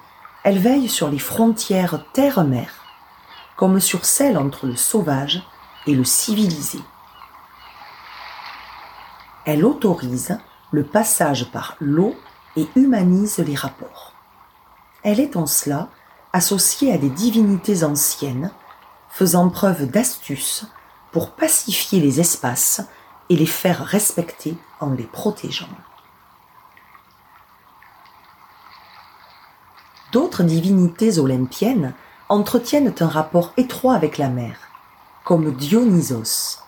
[0.43, 2.83] elle veille sur les frontières terre-mer,
[3.55, 5.43] comme sur celles entre le sauvage
[5.85, 6.79] et le civilisé.
[9.45, 10.39] Elle autorise
[10.71, 12.15] le passage par l'eau
[12.55, 14.13] et humanise les rapports.
[15.03, 15.89] Elle est en cela
[16.33, 18.49] associée à des divinités anciennes,
[19.11, 20.65] faisant preuve d'astuce
[21.11, 22.81] pour pacifier les espaces
[23.31, 25.69] et les faire respecter en les protégeant.
[30.11, 31.93] D'autres divinités olympiennes
[32.27, 34.57] entretiennent un rapport étroit avec la mer,
[35.23, 36.59] comme Dionysos.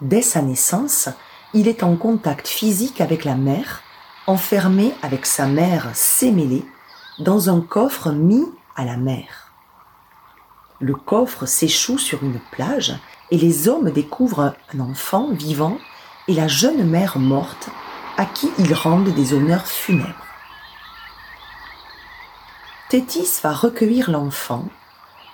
[0.00, 1.10] Dès sa naissance,
[1.52, 3.82] il est en contact physique avec la mer,
[4.26, 6.64] enfermé avec sa mère Sémélé
[7.18, 8.46] dans un coffre mis
[8.76, 9.52] à la mer.
[10.80, 12.94] Le coffre s'échoue sur une plage
[13.30, 15.78] et les hommes découvrent un enfant vivant
[16.28, 17.68] et la jeune mère morte
[18.16, 20.26] à qui ils rendent des honneurs funèbres.
[22.88, 24.68] Thétis va recueillir l'enfant,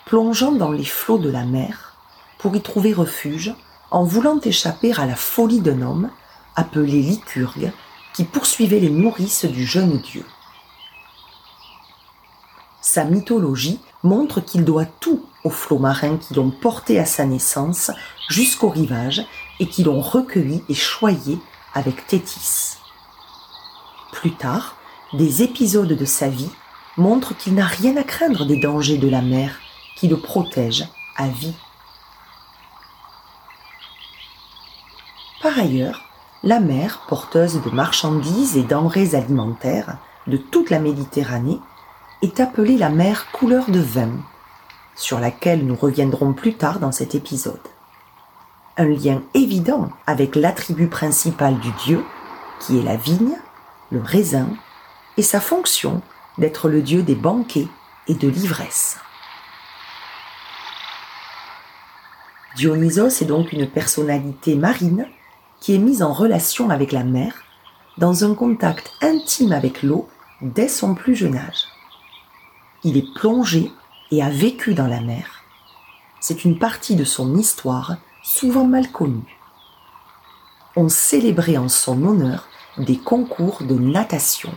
[0.06, 1.94] plongeant dans les flots de la mer
[2.38, 3.54] pour y trouver refuge
[3.90, 6.10] en voulant échapper à la folie d'un homme
[6.56, 7.72] appelé Lycurgue
[8.14, 10.24] qui poursuivait les nourrices du jeune dieu.
[12.80, 17.90] Sa mythologie montre qu'il doit tout aux flots marins qui l'ont porté à sa naissance
[18.28, 19.22] jusqu'au rivage
[19.58, 21.38] et qui l'ont recueilli et choyé
[21.74, 22.76] avec Thétis.
[24.12, 24.76] Plus tard,
[25.12, 26.50] des épisodes de sa vie
[26.96, 29.58] montre qu'il n'a rien à craindre des dangers de la mer
[29.96, 31.54] qui le protège à vie.
[35.42, 36.02] Par ailleurs,
[36.42, 41.60] la mer, porteuse de marchandises et denrées alimentaires de toute la Méditerranée,
[42.22, 44.10] est appelée la mer couleur de vin,
[45.00, 47.58] sur laquelle nous reviendrons plus tard dans cet épisode.
[48.76, 52.04] Un lien évident avec l'attribut principal du dieu,
[52.60, 53.36] qui est la vigne,
[53.90, 54.48] le raisin,
[55.16, 56.02] et sa fonction
[56.36, 57.68] d'être le dieu des banquets
[58.08, 58.98] et de l'ivresse.
[62.56, 65.06] Dionysos est donc une personnalité marine
[65.60, 67.32] qui est mise en relation avec la mer,
[67.96, 70.08] dans un contact intime avec l'eau
[70.42, 71.64] dès son plus jeune âge.
[72.84, 73.70] Il est plongé
[74.10, 75.44] et a vécu dans la mer.
[76.20, 79.38] C'est une partie de son histoire souvent mal connue.
[80.76, 84.52] On célébrait en son honneur des concours de natation.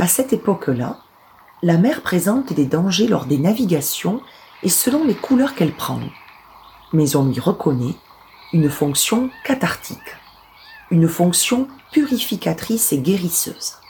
[0.00, 0.98] À cette époque-là,
[1.62, 4.20] la mer présente des dangers lors des navigations
[4.62, 6.00] et selon les couleurs qu'elle prend.
[6.92, 7.94] Mais on y reconnaît
[8.52, 10.16] une fonction cathartique,
[10.90, 13.81] une fonction purificatrice et guérisseuse.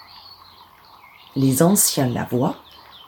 [1.35, 2.57] Les anciens la voient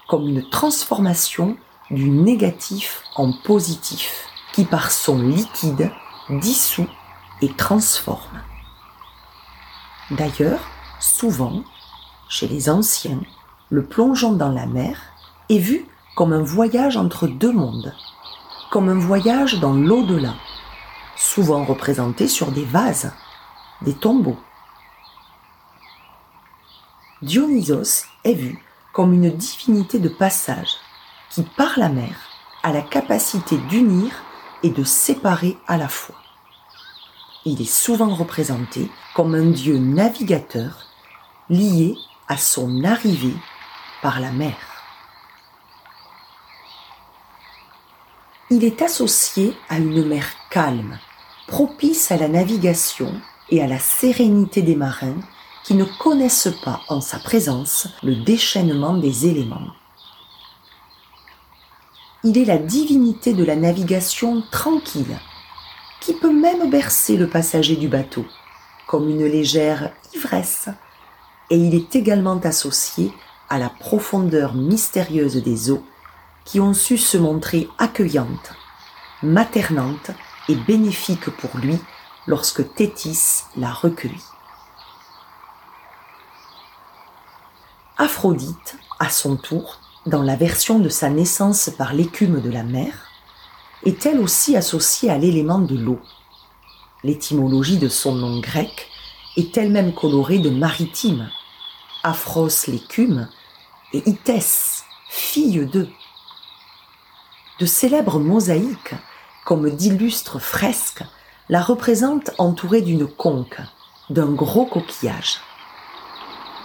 [0.09, 1.57] comme une transformation
[1.91, 5.91] du négatif en positif, qui par son liquide
[6.31, 6.89] dissout
[7.43, 8.41] et transforme.
[10.11, 10.61] D'ailleurs,
[11.01, 11.63] souvent,
[12.29, 13.21] chez les anciens,
[13.71, 14.99] le plongeon dans la mer
[15.49, 17.95] est vu comme un voyage entre deux mondes,
[18.71, 20.35] comme un voyage dans l'au-delà,
[21.17, 23.13] souvent représenté sur des vases,
[23.83, 24.39] des tombeaux.
[27.23, 28.59] Dionysos est vu
[28.93, 30.77] comme une divinité de passage
[31.31, 32.15] qui, par la mer,
[32.63, 34.11] a la capacité d'unir
[34.63, 36.17] et de séparer à la fois.
[37.45, 40.87] Il est souvent représenté comme un dieu navigateur
[41.49, 41.95] lié
[42.27, 43.37] à son arrivée
[44.03, 44.57] par la mer.
[48.51, 50.99] Il est associé à une mer calme,
[51.47, 53.13] propice à la navigation
[53.51, 55.21] et à la sérénité des marins
[55.65, 59.69] qui ne connaissent pas en sa présence le déchaînement des éléments.
[62.23, 65.19] Il est la divinité de la navigation tranquille,
[66.01, 68.25] qui peut même bercer le passager du bateau,
[68.87, 70.69] comme une légère ivresse
[71.51, 73.13] et il est également associé
[73.49, 75.85] à la profondeur mystérieuse des eaux
[76.45, 78.53] qui ont su se montrer accueillantes,
[79.23, 80.11] maternantes
[80.49, 81.79] et bénéfiques pour lui
[82.27, 84.23] lorsque Thétis l'a recueilli.
[87.97, 92.93] Aphrodite, à son tour, dans la version de sa naissance par l'écume de la mer,
[93.85, 96.01] est elle aussi associée à l'élément de l'eau.
[97.05, 98.89] L'étymologie de son nom grec
[99.37, 101.31] est elle-même colorée de maritime,
[102.03, 103.29] Aphros l'écume
[103.93, 105.89] et Itès, fille d'eux.
[107.61, 108.95] De célèbres mosaïques,
[109.45, 111.05] comme d'illustres fresques,
[111.49, 113.61] la représentent entourée d'une conque,
[114.11, 115.39] d'un gros coquillage.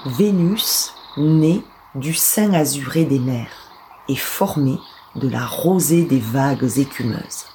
[0.05, 1.61] Vénus naît
[1.95, 3.71] du sein azuré des mers
[4.07, 4.79] et formée
[5.15, 7.45] de la rosée des vagues écumeuses.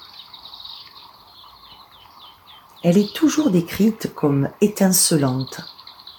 [2.83, 5.61] Elle est toujours décrite comme étincelante,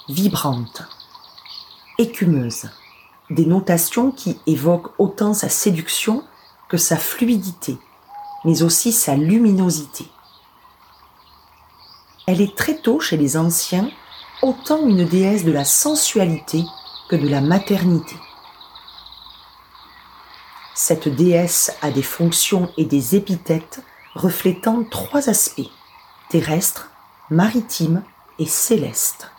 [0.08, 0.82] vibrante,
[1.98, 2.70] écumeuse,
[3.30, 6.24] des notations qui évoquent autant sa séduction
[6.68, 7.78] que sa fluidité,
[8.44, 10.06] mais aussi sa luminosité.
[12.26, 13.88] Elle est très tôt chez les anciens
[14.42, 16.64] autant une déesse de la sensualité
[17.08, 18.16] que de la maternité.
[20.74, 23.82] Cette déesse a des fonctions et des épithètes
[24.14, 25.70] reflétant trois aspects
[26.28, 26.90] terrestre,
[27.30, 28.02] maritime
[28.38, 29.30] et céleste.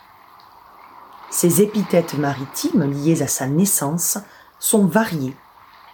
[1.30, 4.18] Ces épithètes maritimes liées à sa naissance
[4.60, 5.36] sont variées,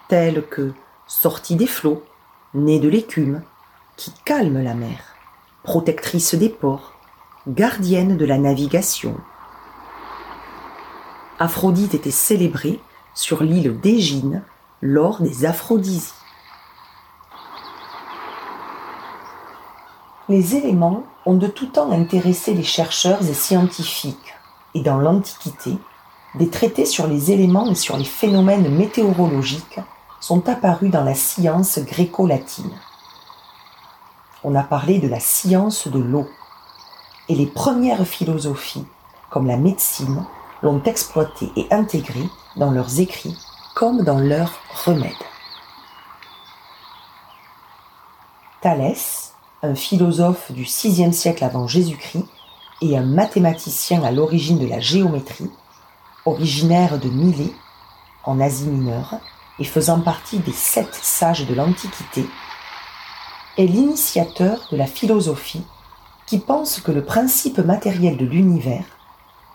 [0.08, 0.74] telles que
[1.08, 2.04] sortie des flots,
[2.54, 3.42] née de l'écume,
[3.98, 5.00] qui calme la mer,
[5.64, 6.94] protectrice des ports,
[7.48, 9.18] gardienne de la navigation.
[11.40, 12.80] Aphrodite était célébrée
[13.14, 14.44] sur l'île d'Égine
[14.82, 16.14] lors des Aphrodisies.
[20.30, 24.36] Les éléments ont de tout temps intéressé les chercheurs et scientifiques,
[24.74, 25.78] et dans l'Antiquité,
[26.36, 29.80] des traités sur les éléments et sur les phénomènes météorologiques
[30.20, 32.72] sont apparus dans la science gréco-latine.
[34.44, 36.28] On a parlé de la science de l'eau,
[37.28, 38.86] et les premières philosophies,
[39.30, 40.26] comme la médecine,
[40.64, 43.38] l'ont exploitée et intégrée dans leurs écrits
[43.76, 45.12] comme dans leurs remèdes.
[48.62, 52.26] Thalès, un philosophe du VIe siècle avant Jésus-Christ
[52.82, 55.52] et un mathématicien à l'origine de la géométrie,
[56.26, 57.54] originaire de Milet,
[58.24, 59.16] en Asie mineure,
[59.60, 62.26] et faisant partie des sept sages de l'Antiquité,
[63.58, 65.64] est l'initiateur de la philosophie
[66.26, 68.86] qui pense que le principe matériel de l'univers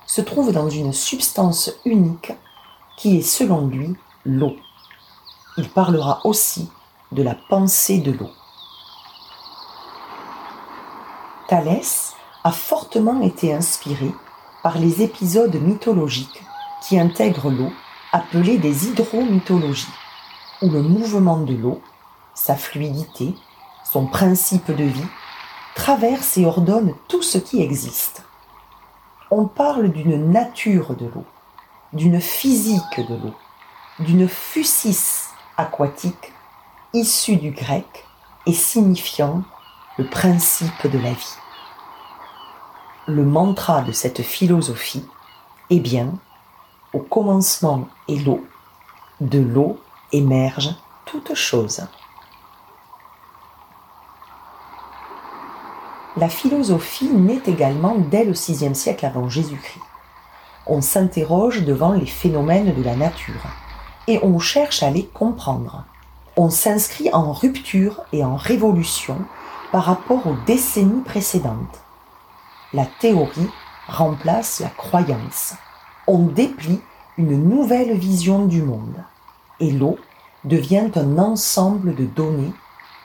[0.09, 2.33] se trouve dans une substance unique
[2.97, 3.95] qui est selon lui
[4.25, 4.57] l'eau.
[5.59, 6.69] Il parlera aussi
[7.13, 8.31] de la pensée de l'eau.
[11.49, 14.11] Thalès a fortement été inspiré
[14.63, 16.43] par les épisodes mythologiques
[16.83, 17.71] qui intègrent l'eau,
[18.13, 19.87] appelés des hydromythologies,
[20.63, 21.83] où le mouvement de l'eau,
[22.35, 23.35] sa fluidité,
[23.85, 25.07] son principe de vie,
[25.75, 28.23] traverse et ordonne tout ce qui existe.
[29.31, 31.25] On parle d'une nature de l'eau,
[31.93, 33.35] d'une physique de l'eau,
[33.99, 35.27] d'une fusis
[35.59, 36.33] aquatique
[36.95, 38.07] issue du grec
[38.47, 39.43] et signifiant
[39.99, 41.37] le principe de la vie.
[43.07, 45.07] Le mantra de cette philosophie
[45.69, 46.15] est bien
[46.95, 48.47] au commencement est l'eau,
[49.21, 49.79] de l'eau
[50.11, 50.75] émerge
[51.05, 51.87] toute chose.
[56.19, 59.85] La philosophie naît également dès le VIe siècle avant Jésus-Christ.
[60.67, 63.47] On s'interroge devant les phénomènes de la nature
[64.09, 65.85] et on cherche à les comprendre.
[66.37, 69.19] On s'inscrit en rupture et en révolution
[69.71, 71.83] par rapport aux décennies précédentes.
[72.73, 73.51] La théorie
[73.87, 75.55] remplace la croyance.
[76.09, 76.81] On déplie
[77.17, 79.05] une nouvelle vision du monde.
[79.61, 79.99] Et l'eau
[80.43, 82.53] devient un ensemble de données,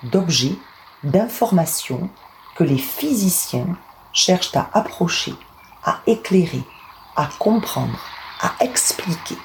[0.01, 0.57] d'objets,
[1.03, 2.09] d'informations
[2.55, 3.77] que les physiciens
[4.11, 5.33] cherchent à approcher,
[5.83, 6.63] à éclairer,
[7.15, 7.99] à comprendre,
[8.41, 9.37] à expliquer.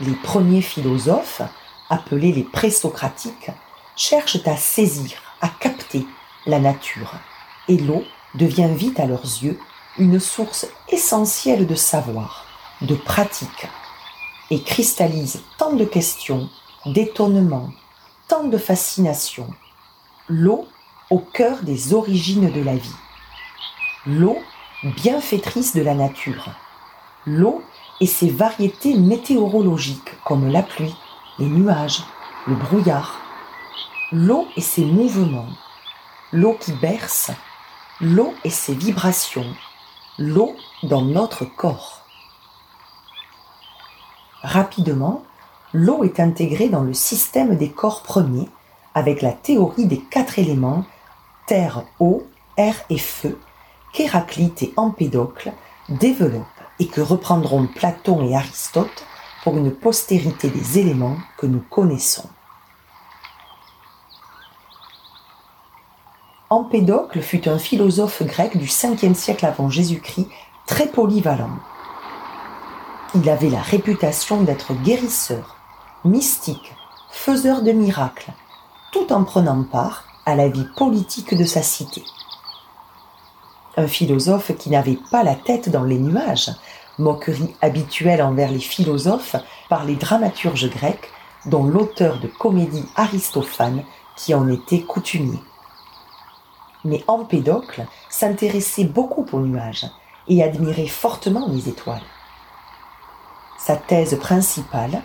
[0.00, 1.42] Les premiers philosophes
[1.90, 3.50] appelés les présocratiques,
[3.96, 6.06] cherchent à saisir, à capter
[6.46, 7.12] la nature,
[7.68, 8.02] et l'eau
[8.34, 9.58] devient vite à leurs yeux
[9.98, 12.46] une source essentielle de savoir,
[12.80, 13.68] de pratique,
[14.50, 16.48] et cristallise tant de questions,
[16.86, 17.70] d'étonnements,
[18.28, 19.48] tant de fascination.
[20.28, 20.66] L'eau
[21.10, 22.96] au cœur des origines de la vie.
[24.06, 24.38] L'eau
[24.84, 26.50] bienfaitrice de la nature.
[27.26, 27.62] L'eau
[28.00, 30.94] et ses variétés météorologiques comme la pluie,
[31.38, 32.02] les nuages,
[32.46, 33.20] le brouillard,
[34.12, 35.48] l'eau et ses mouvements,
[36.32, 37.30] l'eau qui berce,
[38.00, 39.46] l'eau et ses vibrations,
[40.18, 42.02] l'eau dans notre corps.
[44.42, 45.22] Rapidement,
[45.74, 48.48] l'eau est intégrée dans le système des corps premiers
[48.94, 50.84] avec la théorie des quatre éléments
[51.46, 52.22] terre, eau,
[52.56, 53.38] air et feu
[53.92, 55.52] qu'Héraclite et Empédocle
[55.88, 56.44] développent
[56.78, 59.04] et que reprendront Platon et Aristote
[59.42, 62.28] pour une postérité des éléments que nous connaissons.
[66.50, 70.28] Empédocle fut un philosophe grec du 5e siècle avant Jésus-Christ,
[70.66, 71.58] très polyvalent.
[73.14, 75.53] Il avait la réputation d'être guérisseur,
[76.04, 76.74] mystique,
[77.10, 78.32] faiseur de miracles,
[78.92, 82.04] tout en prenant part à la vie politique de sa cité.
[83.76, 86.50] Un philosophe qui n'avait pas la tête dans les nuages,
[86.98, 89.36] moquerie habituelle envers les philosophes
[89.68, 91.10] par les dramaturges grecs,
[91.46, 93.82] dont l'auteur de comédie Aristophane
[94.16, 95.40] qui en était coutumier.
[96.84, 99.86] Mais Empédocle s'intéressait beaucoup aux nuages
[100.28, 102.04] et admirait fortement les étoiles.
[103.58, 105.02] Sa thèse principale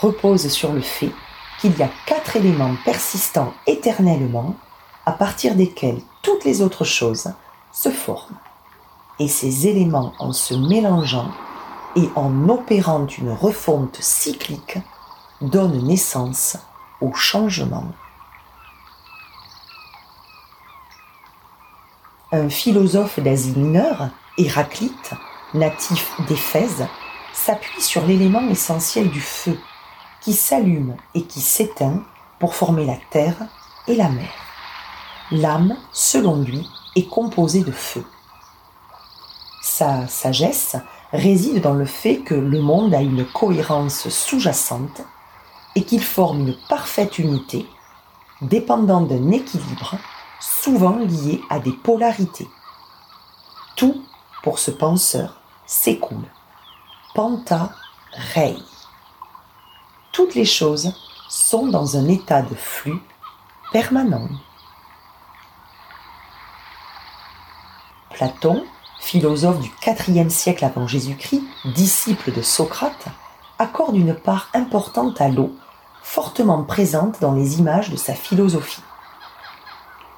[0.00, 1.12] repose sur le fait
[1.60, 4.54] qu'il y a quatre éléments persistants éternellement
[5.06, 7.32] à partir desquels toutes les autres choses
[7.72, 8.38] se forment.
[9.18, 11.30] Et ces éléments, en se mélangeant
[11.96, 14.78] et en opérant une refonte cyclique,
[15.40, 16.56] donnent naissance
[17.00, 17.86] au changement.
[22.30, 25.12] Un philosophe d'Asie mineure, Héraclite,
[25.54, 26.86] natif d'Éphèse,
[27.32, 29.58] s'appuie sur l'élément essentiel du feu,
[30.22, 32.02] qui s'allume et qui s'éteint
[32.38, 33.36] pour former la terre
[33.86, 34.30] et la mer.
[35.30, 36.66] L'âme, selon lui,
[36.96, 38.04] est composée de feu.
[39.62, 40.76] Sa sagesse
[41.12, 45.02] réside dans le fait que le monde a une cohérence sous-jacente
[45.74, 47.66] et qu'il forme une parfaite unité,
[48.42, 49.96] dépendant d'un équilibre
[50.40, 52.48] souvent lié à des polarités.
[53.76, 54.02] Tout,
[54.42, 56.28] pour ce penseur, s'écoule.
[57.14, 57.72] Panta
[58.34, 58.56] rei.
[60.18, 60.92] Toutes les choses
[61.28, 63.00] sont dans un état de flux
[63.70, 64.28] permanent.
[68.10, 68.64] Platon,
[68.98, 73.06] philosophe du IVe siècle avant Jésus-Christ, disciple de Socrate,
[73.60, 75.52] accorde une part importante à l'eau,
[76.02, 78.82] fortement présente dans les images de sa philosophie.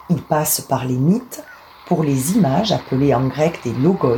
[0.08, 1.44] Il passe par les mythes
[1.84, 4.16] pour les images appelées en grec des logoi,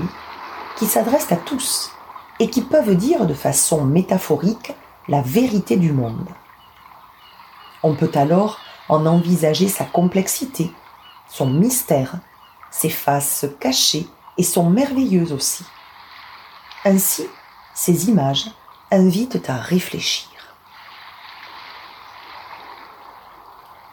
[0.76, 1.90] qui s'adressent à tous
[2.38, 4.74] et qui peuvent dire de façon métaphorique
[5.08, 6.28] la vérité du monde.
[7.82, 10.70] On peut alors en envisager sa complexité,
[11.28, 12.14] son mystère,
[12.70, 14.06] ses faces cachées
[14.38, 15.64] et sont merveilleuses aussi.
[16.84, 17.26] Ainsi,
[17.74, 18.46] ces images
[18.90, 20.28] invitent à réfléchir.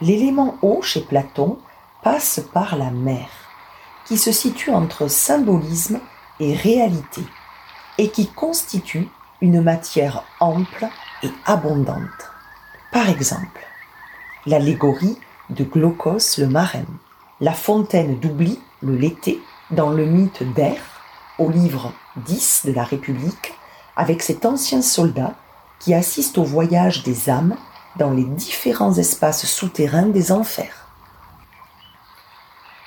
[0.01, 1.59] L'élément eau chez Platon
[2.03, 3.27] passe par la mer,
[4.05, 5.99] qui se situe entre symbolisme
[6.39, 7.23] et réalité,
[7.97, 9.09] et qui constitue
[9.41, 10.87] une matière ample
[11.23, 12.31] et abondante.
[12.91, 13.65] Par exemple,
[14.45, 15.17] l'allégorie
[15.49, 16.85] de Glaucos le marin,
[17.39, 20.81] la fontaine d'oubli, le Lété, dans le mythe d'Air,
[21.37, 23.53] au livre 10 de la République,
[23.95, 25.33] avec cet ancien soldat
[25.79, 27.55] qui assiste au voyage des âmes
[27.95, 30.87] dans les différents espaces souterrains des enfers.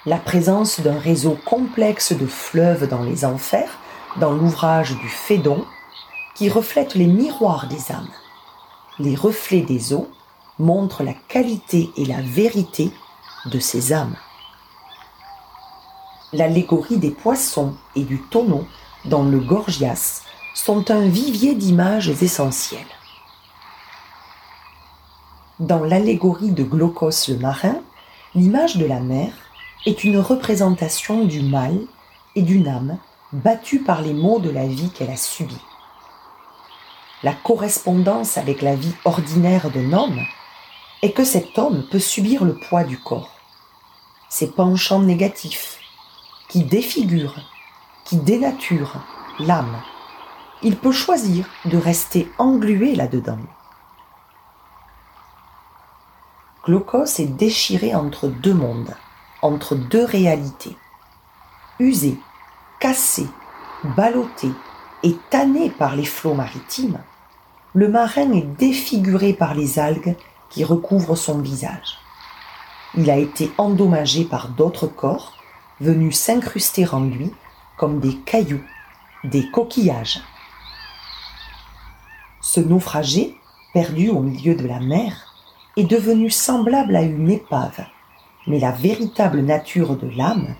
[0.04, 3.78] La présence d'un réseau complexe de fleuves dans les enfers,
[4.16, 5.64] dans l'ouvrage du Phédon,
[6.34, 8.08] qui reflète les miroirs des âmes.
[8.98, 10.08] Les reflets des eaux
[10.58, 12.90] montrent la qualité et la vérité
[13.46, 14.16] de ces âmes.
[16.32, 18.66] L'allégorie des poissons et du tonneau
[19.04, 20.22] dans le Gorgias
[20.54, 22.80] sont un vivier d'images essentielles.
[25.58, 27.76] Dans l'allégorie de Glaucos le marin,
[28.34, 29.32] l'image de la mer
[29.84, 31.78] est une représentation du mal
[32.34, 32.98] et d'une âme
[33.32, 35.60] battue par les maux de la vie qu'elle a subie.
[37.22, 40.18] La correspondance avec la vie ordinaire d'un homme
[41.02, 43.30] est que cet homme peut subir le poids du corps,
[44.28, 45.78] ses penchants négatifs,
[46.48, 47.38] qui défigurent,
[48.04, 49.00] qui dénaturent
[49.38, 49.80] l'âme.
[50.62, 53.38] Il peut choisir de rester englué là-dedans.
[56.64, 58.96] Glaucos est déchiré entre deux mondes,
[59.42, 60.76] entre deux réalités.
[61.78, 62.18] Usé,
[62.80, 63.28] cassé,
[63.96, 64.48] ballotté
[65.04, 66.98] et tanné par les flots maritimes,
[67.74, 70.14] le marin est défiguré par les algues
[70.50, 71.98] qui recouvrent son visage.
[72.96, 75.32] Il a été endommagé par d'autres corps
[75.80, 77.32] venus s'incruster en lui
[77.78, 78.62] comme des cailloux,
[79.24, 80.20] des coquillages.
[82.40, 83.36] Ce naufragé,
[83.72, 85.34] perdu au milieu de la mer,
[85.76, 87.86] est devenu semblable à une épave,
[88.46, 90.54] mais la véritable nature de l'âme,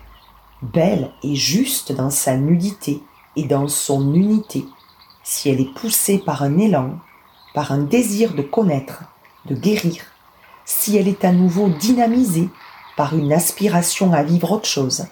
[0.62, 3.02] belle et juste dans sa nudité
[3.36, 4.64] et dans son unité,
[5.22, 6.98] si elle est poussée par un élan,
[7.54, 9.04] par un désir de connaître,
[9.46, 10.04] de guérir,
[10.64, 12.48] si elle est à nouveau dynamisée
[12.96, 15.06] par une aspiration à vivre autre chose,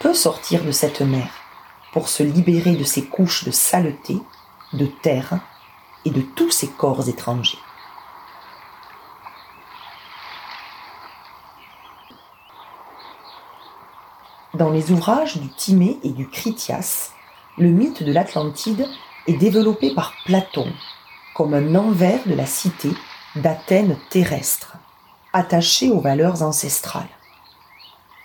[0.00, 1.28] peut sortir de cette mer
[1.92, 4.18] pour se libérer de ses couches de saleté,
[4.72, 5.40] de terre
[6.04, 7.58] et de tous ces corps étrangers.
[14.54, 17.12] Dans les ouvrages du Timée et du Critias,
[17.58, 18.88] le mythe de l'Atlantide
[19.26, 20.66] est développé par Platon
[21.34, 22.90] comme un envers de la cité
[23.36, 24.76] d'Athènes terrestre,
[25.32, 27.08] attachée aux valeurs ancestrales.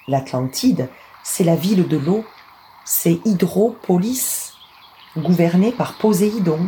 [0.08, 0.90] L'Atlantide,
[1.24, 2.26] c'est la ville de l'eau,
[2.84, 4.54] c'est Hydropolis,
[5.18, 6.68] gouvernée par Poséidon,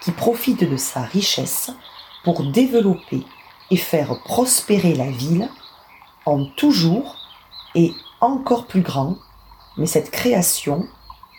[0.00, 1.70] qui profite de sa richesse
[2.24, 3.24] pour développer
[3.70, 5.48] et faire prospérer la ville
[6.26, 7.16] en toujours
[7.74, 9.16] et encore plus grand,
[9.76, 10.86] mais cette création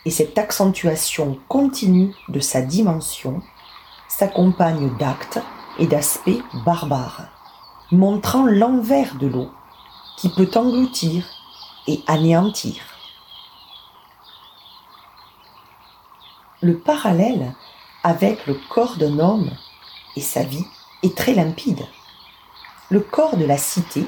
[0.05, 3.41] et cette accentuation continue de sa dimension
[4.07, 5.39] s'accompagnent d'actes
[5.79, 7.29] et d'aspects barbares.
[7.91, 9.51] montrant l'envers de l'eau
[10.17, 11.27] qui peut engloutir
[11.87, 12.81] et anéantir.
[16.61, 17.53] Le parallèle
[18.03, 19.51] avec le corps d'un homme
[20.15, 20.65] et sa vie
[21.03, 21.85] est très limpide.
[22.89, 24.07] Le corps de la cité,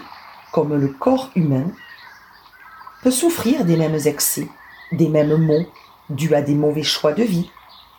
[0.52, 1.72] comme le corps humain,
[3.04, 4.50] peut souffrir des mêmes excès,
[4.92, 5.66] des mêmes maux,
[6.10, 7.50] dus à des mauvais choix de vie,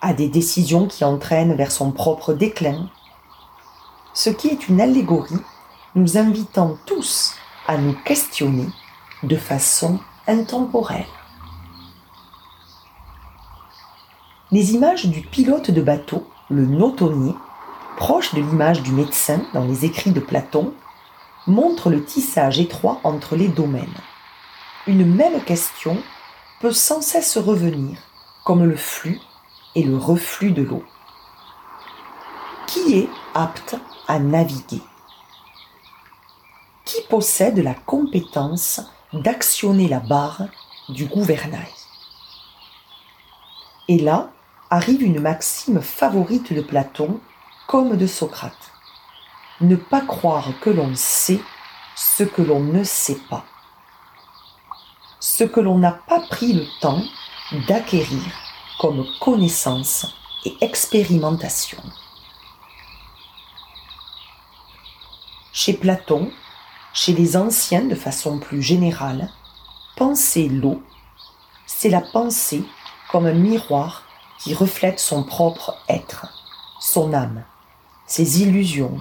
[0.01, 2.89] à des décisions qui entraînent vers son propre déclin.
[4.15, 5.41] Ce qui est une allégorie
[5.95, 7.35] nous invitant tous
[7.67, 8.69] à nous questionner
[9.23, 11.07] de façon intemporelle.
[14.51, 17.35] Les images du pilote de bateau, le notonnier,
[17.97, 20.73] proche de l'image du médecin dans les écrits de Platon,
[21.47, 23.87] montrent le tissage étroit entre les domaines.
[24.87, 25.99] Une même question
[26.61, 27.99] peut sans cesse revenir,
[28.45, 29.21] comme le flux
[29.75, 30.85] et le reflux de l'eau.
[32.67, 33.77] Qui est apte
[34.09, 34.83] à naviguer?
[36.85, 38.81] Qui possède la compétence
[39.13, 40.43] d'actionner la barre
[40.89, 41.73] du gouvernail?
[43.89, 44.31] Et là
[44.71, 47.21] arrive une maxime favorite de Platon
[47.67, 48.73] comme de Socrate.
[49.61, 51.41] Ne pas croire que l'on sait
[51.95, 53.45] ce que l'on ne sait pas.
[55.21, 57.03] Ce que l'on n'a pas pris le temps
[57.66, 58.23] d'acquérir
[58.79, 60.07] comme connaissance
[60.45, 61.83] et expérimentation.
[65.53, 66.31] Chez Platon,
[66.95, 69.31] chez les anciens de façon plus générale,
[69.97, 70.83] penser l'eau,
[71.66, 72.62] c'est la pensée
[73.11, 74.05] comme un miroir
[74.39, 76.29] qui reflète son propre être,
[76.81, 77.43] son âme,
[78.07, 79.01] ses illusions,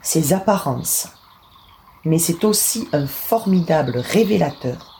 [0.00, 1.08] ses apparences.
[2.06, 4.97] Mais c'est aussi un formidable révélateur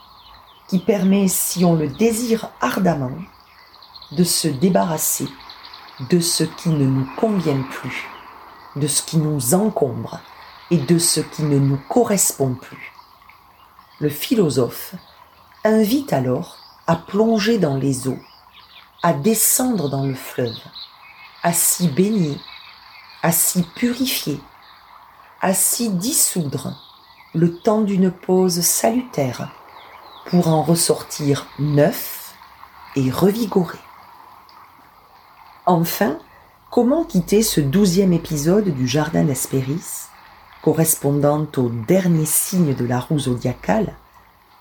[0.69, 3.11] qui permet, si on le désire ardemment,
[4.11, 5.27] de se débarrasser
[6.11, 8.07] de ce qui ne nous convient plus,
[8.75, 10.19] de ce qui nous encombre
[10.71, 12.93] et de ce qui ne nous correspond plus.
[13.99, 14.93] Le philosophe
[15.63, 16.57] invite alors
[16.87, 18.19] à plonger dans les eaux,
[19.01, 20.57] à descendre dans le fleuve,
[21.41, 22.37] à s'y baigner,
[23.23, 24.39] à s'y purifier,
[25.41, 26.75] à s'y dissoudre
[27.33, 29.51] le temps d'une pause salutaire
[30.29, 32.35] pour en ressortir neuf
[32.95, 33.79] et revigoré.
[35.65, 36.19] Enfin,
[36.69, 40.05] comment quitter ce douzième épisode du Jardin d'Hespéris,
[40.61, 43.95] correspondant au dernier signe de la roue zodiacale,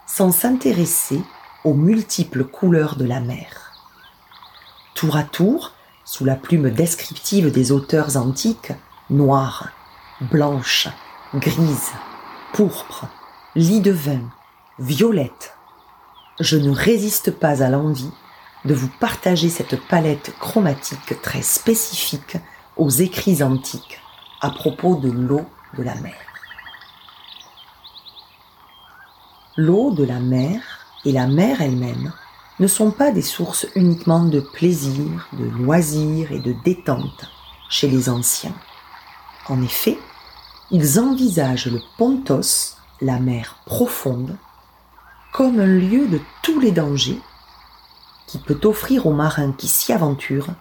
[0.07, 1.21] sans s'intéresser
[1.65, 3.75] aux multiples couleurs de la mer?
[4.95, 5.73] Tour à tour,
[6.07, 8.73] sous la plume descriptive des auteurs antiques,
[9.11, 9.69] noire,
[10.23, 10.89] blanche,
[11.35, 11.91] grise,
[12.55, 13.05] pourpre,
[13.55, 14.23] lit de vin,
[14.79, 15.58] violette,
[16.41, 18.11] je ne résiste pas à l'envie
[18.65, 22.37] de vous partager cette palette chromatique très spécifique
[22.77, 24.01] aux écrits antiques
[24.41, 25.45] à propos de l'eau
[25.77, 26.15] de la mer.
[29.57, 30.61] L'eau de la mer
[31.05, 32.13] et la mer elle-même
[32.61, 37.31] ne sont pas des sources uniquement de plaisir, de loisir et de détente
[37.69, 38.55] chez les anciens.
[39.49, 39.99] En effet,
[40.71, 44.37] ils envisagent le Pontos, la mer profonde,
[45.39, 47.21] comme un lieu de tous les dangers
[48.27, 50.53] qui peut offrir aux marins qui s'y aventurent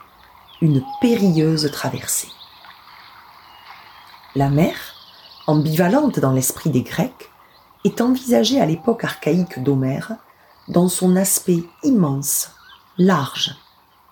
[0.62, 2.28] une périlleuse traversée.
[4.36, 4.76] La mer,
[5.48, 7.32] ambivalente dans l'esprit des Grecs,
[7.86, 10.12] est envisagée à l'époque archaïque d'Homère
[10.68, 12.52] dans son aspect immense,
[13.00, 13.56] large,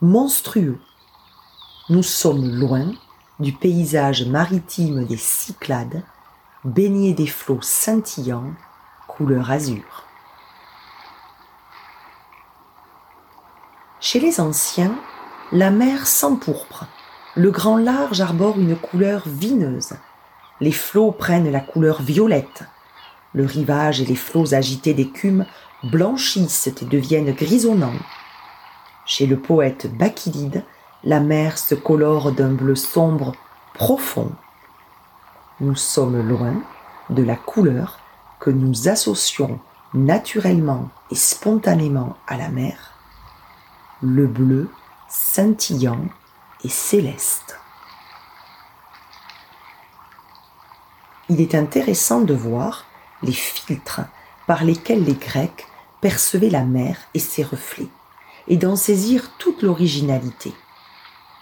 [0.02, 0.80] monstrueux.
[1.90, 2.92] Nous sommes loin
[3.40, 6.02] du paysage maritime des Cyclades,
[6.64, 8.50] baigné des flots scintillants,
[9.08, 10.05] couleur azur.
[14.08, 14.96] Chez les anciens,
[15.52, 16.86] la mer s'empourpre,
[17.34, 19.94] le grand large arbore une couleur vineuse,
[20.62, 22.66] les flots prennent la couleur violette,
[23.34, 25.48] le rivage et les flots agités d'écume
[25.82, 27.98] blanchissent et deviennent grisonnants.
[29.08, 30.64] Chez le poète Bakilide,
[31.04, 33.32] la mer se colore d'un bleu sombre
[33.74, 34.34] profond.
[35.60, 36.54] Nous sommes loin
[37.10, 37.98] de la couleur
[38.40, 39.60] que nous associons
[39.96, 42.95] naturellement et spontanément à la mer
[44.02, 44.70] le bleu
[45.10, 46.06] scintillant
[46.64, 47.60] et céleste.
[51.30, 52.86] Il est intéressant de voir
[53.24, 54.02] les filtres
[54.48, 55.66] par lesquels les Grecs
[56.02, 57.90] percevaient la mer et ses reflets,
[58.48, 60.54] et d'en saisir toute l'originalité.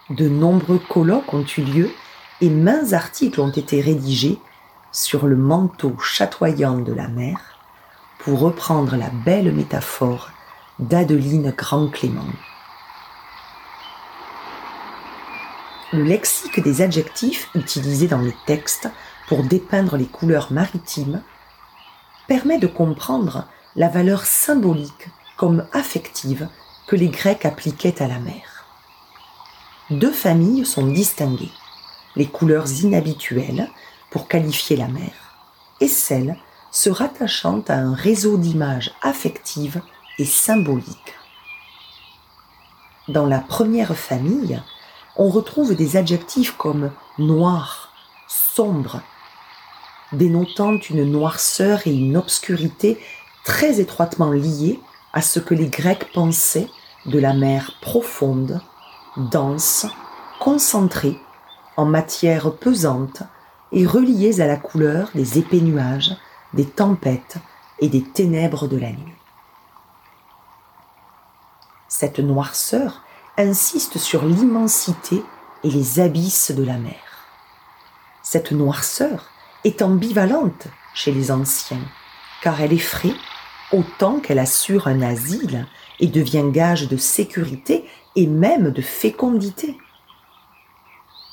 [0.10, 1.92] De nombreux colloques ont eu lieu
[2.40, 4.40] et maints articles ont été rédigés
[4.92, 7.40] sur le manteau chatoyant de la mer,
[8.20, 10.30] pour reprendre la belle métaphore
[10.80, 12.26] d'Adeline Grand-Clément.
[15.92, 18.90] Le lexique des adjectifs utilisés dans les textes
[19.28, 21.22] pour dépeindre les couleurs maritimes
[22.28, 26.48] permet de comprendre la valeur symbolique comme affective
[26.88, 28.66] que les Grecs appliquaient à la mer.
[29.90, 31.52] Deux familles sont distinguées,
[32.16, 33.70] les couleurs inhabituelles
[34.10, 35.12] pour qualifier la mer
[35.80, 36.36] et celles
[36.72, 39.82] se rattachant à un réseau d'images affectives
[40.20, 41.16] et symboliques.
[43.08, 44.62] Dans la première famille,
[45.16, 47.94] on retrouve des adjectifs comme noir,
[48.28, 49.02] sombre,
[50.12, 52.98] dénotant une noirceur et une obscurité
[53.44, 54.80] très étroitement liées
[55.12, 56.70] à ce que les Grecs pensaient
[57.06, 58.62] de la mer profonde,
[59.18, 59.86] dense,
[60.40, 61.18] concentrée,
[61.76, 63.24] en matière pesante
[63.72, 66.16] et reliées à la couleur des épais nuages,
[66.54, 67.38] des tempêtes
[67.80, 69.23] et des ténèbres de la nuit.
[71.96, 73.04] Cette noirceur
[73.38, 75.24] insiste sur l'immensité
[75.64, 77.30] et les abysses de la mer.
[78.24, 79.30] Cette noirceur
[79.64, 81.86] est ambivalente chez les anciens,
[82.42, 83.14] car elle effraie
[83.72, 85.68] autant qu'elle assure un asile
[86.00, 87.86] et devient gage de sécurité
[88.16, 89.78] et même de fécondité.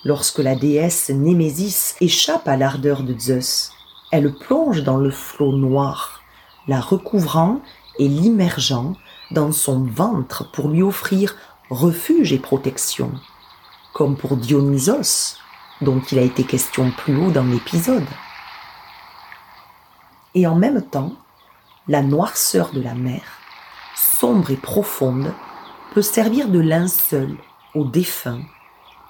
[0.04, 3.72] Lorsque la déesse Némésis échappe à l'ardeur de Zeus,
[4.12, 6.20] elle plonge dans le flot noir,
[6.68, 7.62] la recouvrant
[7.98, 8.94] et l'immergeant
[9.30, 11.34] dans son ventre pour lui offrir
[11.70, 13.12] refuge et protection,
[13.92, 15.36] comme pour Dionysos,
[15.80, 18.06] dont il a été question plus haut dans l'épisode.
[20.34, 21.14] Et en même temps,
[21.88, 23.22] la noirceur de la mer,
[23.96, 25.32] sombre et profonde,
[25.92, 27.36] peut servir de linceul
[27.74, 28.42] aux défunts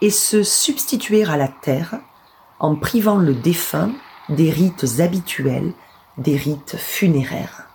[0.00, 2.00] et se substituer à la terre
[2.58, 3.92] en privant le défunt
[4.28, 5.72] des rites habituels,
[6.16, 7.69] des rites funéraires.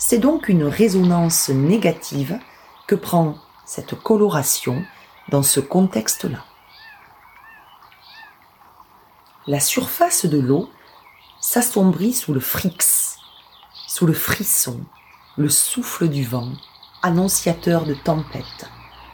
[0.00, 2.38] C'est donc une résonance négative
[2.86, 3.36] que prend
[3.66, 4.84] cette coloration
[5.28, 6.44] dans ce contexte-là.
[9.48, 10.70] La surface de l'eau
[11.40, 13.16] s'assombrit sous le frix,
[13.88, 14.80] sous le frisson,
[15.36, 16.52] le souffle du vent,
[17.02, 18.70] annonciateur de tempête,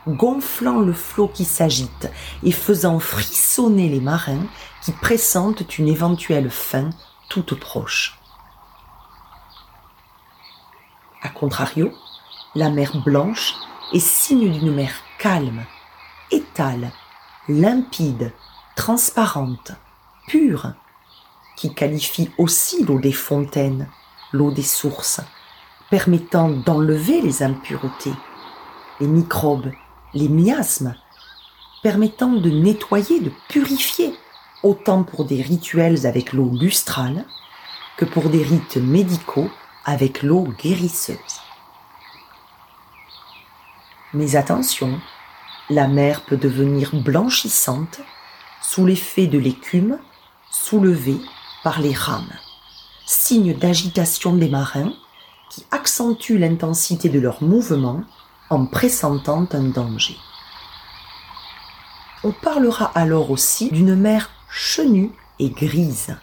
[0.07, 2.11] gonflant le flot qui s'agite
[2.43, 4.47] et faisant frissonner les marins
[4.83, 6.91] qui pressentent une éventuelle fin
[7.31, 8.19] toute proche.
[11.25, 11.91] A contrario,
[12.55, 13.55] la mer blanche
[13.95, 15.65] est signe d'une mer calme,
[16.31, 16.93] étale,
[17.49, 18.31] limpide,
[18.77, 19.73] transparente,
[20.29, 20.75] pure,
[21.57, 23.89] qui qualifie aussi l'eau des fontaines,
[24.33, 25.23] l'eau des sources,
[25.89, 28.13] permettant d'enlever les impuretés,
[29.01, 29.73] les microbes,
[30.13, 30.95] les miasmes,
[31.83, 34.15] permettant de nettoyer, de purifier,
[34.63, 37.25] autant pour des rituels avec l'eau lustrale
[37.97, 39.49] que pour des rites médicaux
[39.85, 41.19] avec l'eau guérisseuse.
[44.13, 45.01] Mais attention,
[45.71, 48.01] la mer peut devenir blanchissante
[48.63, 49.99] sous l'effet de l'écume
[50.51, 51.21] soulevée
[51.63, 52.33] par les rames,
[53.07, 54.93] signe d'agitation des marins
[55.51, 58.03] qui accentue l'intensité de leur mouvement
[58.51, 60.17] en pressentant un danger.
[62.23, 66.17] On parlera alors aussi d'une mer chenue et grise,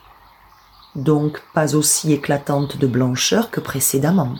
[0.95, 4.35] donc pas aussi éclatante de blancheur que précédemment,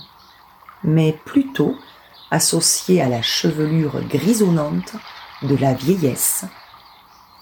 [0.84, 1.76] mais plutôt
[2.30, 4.94] associée à la chevelure grisonnante
[5.44, 6.46] de la vieillesse,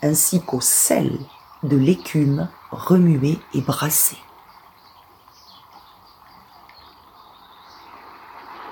[0.02, 1.20] ainsi qu'au sel
[1.64, 4.18] de l'écume remuée et brassée.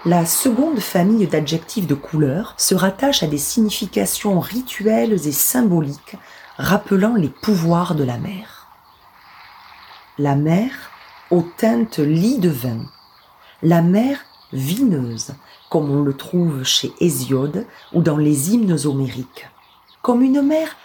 [0.05, 6.15] La seconde famille d'adjectifs de couleur se rattache à des significations rituelles et symboliques
[6.57, 8.56] rappelant les pouvoirs de la mer.
[10.19, 10.71] La mer
[11.29, 12.79] aux teintes lit de vin,
[13.61, 14.17] la mer
[14.51, 15.35] vineuse,
[15.69, 19.47] comme on le trouve chez Hésiode ou dans les hymnes homériques,
[20.01, 20.75] comme une mer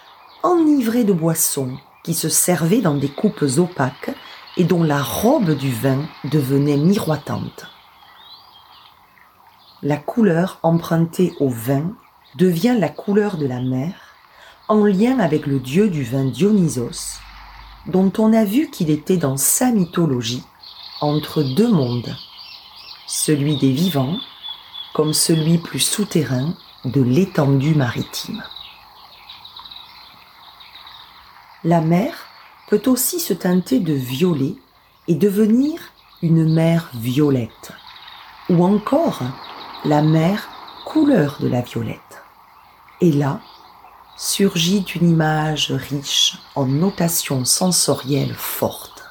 [0.42, 4.14] enivrée de boissons qui se servait dans des coupes opaques
[4.58, 7.70] et dont la robe du vin devenait miroitante.
[9.82, 11.94] La couleur empruntée au vin
[12.36, 13.94] devient la couleur de la mer
[14.68, 17.18] en lien avec le dieu du vin Dionysos,
[17.86, 20.44] dont on a vu qu'il était dans sa mythologie
[21.00, 22.16] entre deux mondes,
[23.06, 24.18] celui des vivants
[24.94, 26.54] comme celui plus souterrain
[26.84, 28.42] de l'étendue maritime.
[31.64, 32.26] La mer
[32.68, 34.54] peut aussi se teinter de violet
[35.08, 35.80] et devenir
[36.22, 37.72] une mer violette,
[38.48, 39.20] ou encore
[39.84, 40.48] la mer
[40.84, 42.22] couleur de la violette.
[43.00, 43.40] Et là,
[44.22, 49.02] surgit une image riche en notations sensorielles fortes.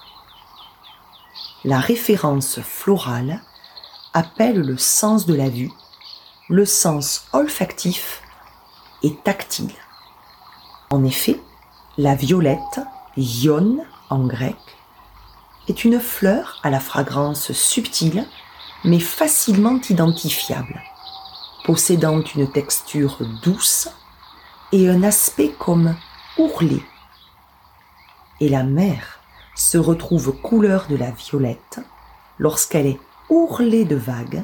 [1.66, 3.42] La référence florale
[4.14, 5.70] appelle le sens de la vue,
[6.48, 8.22] le sens olfactif
[9.04, 9.74] et tactile.
[10.92, 11.42] En effet,
[11.98, 12.80] la violette,
[13.18, 14.56] ione en grec,
[15.68, 18.26] est une fleur à la fragrance subtile
[18.86, 20.82] mais facilement identifiable,
[21.66, 23.90] possédant une texture douce
[24.72, 25.96] et un aspect comme
[26.38, 26.84] ourlé.
[28.40, 29.20] Et la mer
[29.56, 31.80] se retrouve couleur de la violette
[32.40, 33.00] lorsqu'elle est
[33.30, 34.44] ourlée de vagues,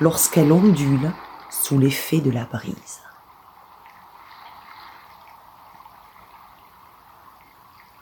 [0.00, 1.12] lorsqu'elle ondule
[1.50, 3.00] sous l'effet de la brise.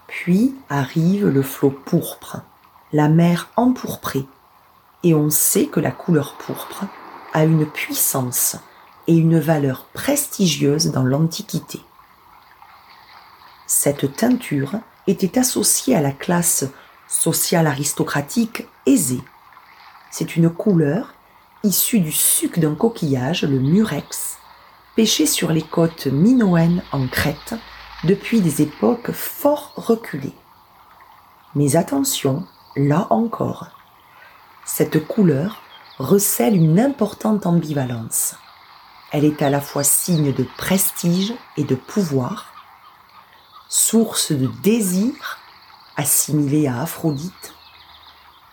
[0.07, 2.43] Puis arrive le flot pourpre,
[2.93, 4.27] la mer empourprée,
[5.03, 6.85] et on sait que la couleur pourpre
[7.33, 8.57] a une puissance
[9.07, 11.81] et une valeur prestigieuse dans l'Antiquité.
[13.67, 14.73] Cette teinture
[15.07, 16.65] était associée à la classe
[17.09, 19.23] sociale aristocratique aisée.
[20.11, 21.15] C'est une couleur
[21.63, 24.39] issue du suc d'un coquillage, le murex,
[24.97, 27.55] pêché sur les côtes minoennes en Crète
[28.05, 30.35] depuis des époques fort reculées.
[31.55, 32.47] Mais attention,
[32.77, 33.69] là encore,
[34.65, 35.63] cette couleur
[35.99, 38.37] recèle une importante ambivalence.
[39.13, 42.47] Elle est à la fois signe de prestige et de pouvoir,
[43.69, 45.39] source de désir
[45.97, 47.55] assimilée à Aphrodite,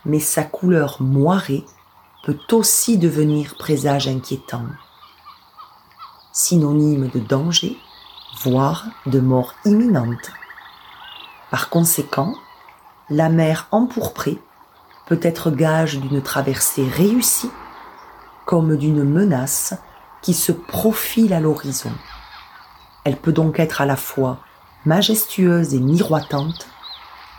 [0.05, 1.63] mais sa couleur moirée
[2.23, 4.65] peut aussi devenir présage inquiétant,
[6.33, 7.77] synonyme de danger,
[8.41, 10.31] voire de mort imminente.
[11.51, 12.33] Par conséquent,
[13.09, 14.41] la mer empourprée
[15.05, 17.51] peut être gage d'une traversée réussie
[18.45, 19.75] comme d'une menace
[20.27, 21.93] qui se profile à l'horizon.
[23.05, 24.39] Elle peut donc être à la fois
[24.83, 26.67] majestueuse et miroitante,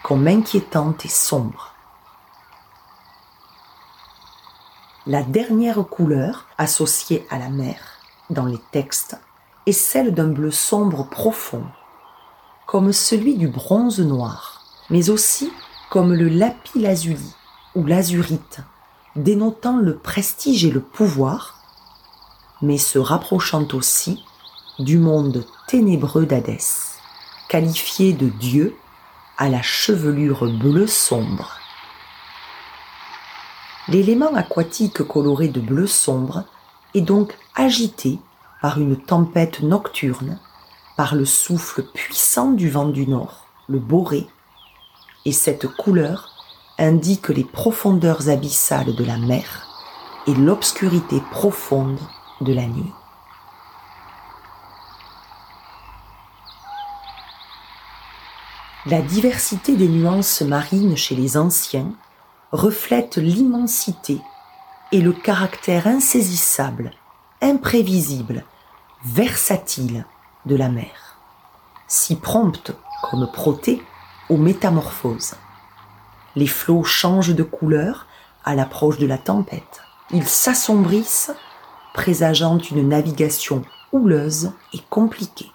[0.03, 1.74] comme inquiétante et sombre.
[5.07, 7.76] La dernière couleur associée à la mer
[8.30, 9.18] dans les textes
[9.66, 11.66] est celle d'un bleu sombre profond,
[12.64, 15.53] comme celui du bronze noir, mais aussi
[15.91, 17.34] comme le lapis lazuli
[17.74, 18.61] ou l'azurite,
[19.14, 21.58] dénotant le prestige et le pouvoir,
[22.63, 24.25] mais se rapprochant aussi
[24.79, 26.99] du monde ténébreux d'Hadès,
[27.49, 28.77] qualifié de dieu
[29.37, 31.59] à la chevelure bleue sombre.
[33.89, 36.45] L'élément aquatique coloré de bleu sombre
[36.95, 38.19] est donc agité
[38.61, 40.39] par une tempête nocturne,
[40.97, 44.27] par le souffle puissant du vent du nord, le boré,
[45.25, 46.31] et cette couleur
[46.79, 49.67] indique les profondeurs abyssales de la mer
[50.27, 51.99] et l'obscurité profonde
[52.41, 52.93] de la nuit.
[58.86, 61.93] La diversité des nuances marines chez les anciens
[62.53, 64.20] reflète l'immensité
[64.93, 66.93] et le caractère insaisissable,
[67.43, 68.45] imprévisible,
[69.05, 70.07] versatile
[70.47, 71.18] de la mer,
[71.86, 72.72] si prompte
[73.03, 73.82] comme protée
[74.28, 75.34] aux métamorphoses.
[76.36, 78.07] Les flots changent de couleur
[78.45, 79.82] à l'approche de la tempête.
[80.11, 81.32] Ils s'assombrissent,
[81.95, 83.62] présageant une navigation
[83.93, 85.51] houleuse et compliquée.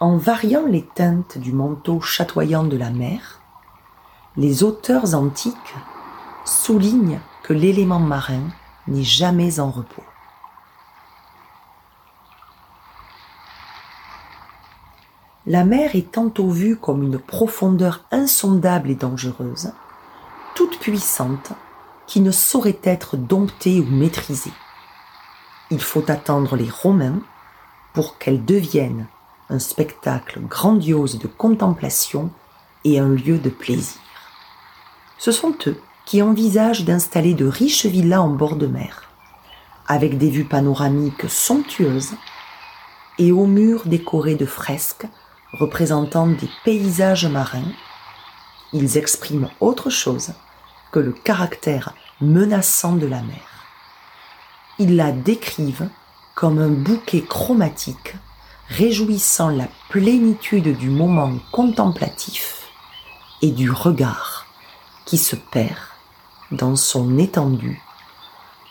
[0.00, 3.40] En variant les teintes du manteau chatoyant de la mer,
[4.36, 5.74] les auteurs antiques
[6.44, 8.42] soulignent que l'élément marin
[8.86, 10.04] n'est jamais en repos.
[15.46, 19.72] la mer est tantôt vue comme une profondeur insondable et dangereuse,
[20.54, 21.52] toute puissante,
[22.06, 24.52] qui ne saurait être domptée ou maîtrisée.
[25.70, 27.20] Il faut attendre les Romains
[27.92, 29.06] pour qu'elle devienne
[29.48, 32.30] un spectacle grandiose de contemplation
[32.84, 34.00] et un lieu de plaisir.
[35.18, 39.02] Ce sont eux qui envisagent d'installer de riches villas en bord de mer,
[39.88, 42.14] avec des vues panoramiques somptueuses
[43.18, 45.06] et aux murs décorés de fresques
[45.52, 47.72] représentant des paysages marins,
[48.72, 50.32] ils expriment autre chose
[51.00, 53.66] le caractère menaçant de la mer.
[54.78, 55.88] Ils la décrivent
[56.34, 58.14] comme un bouquet chromatique
[58.68, 62.68] réjouissant la plénitude du moment contemplatif
[63.42, 64.46] et du regard
[65.04, 65.76] qui se perd
[66.50, 67.80] dans son étendue,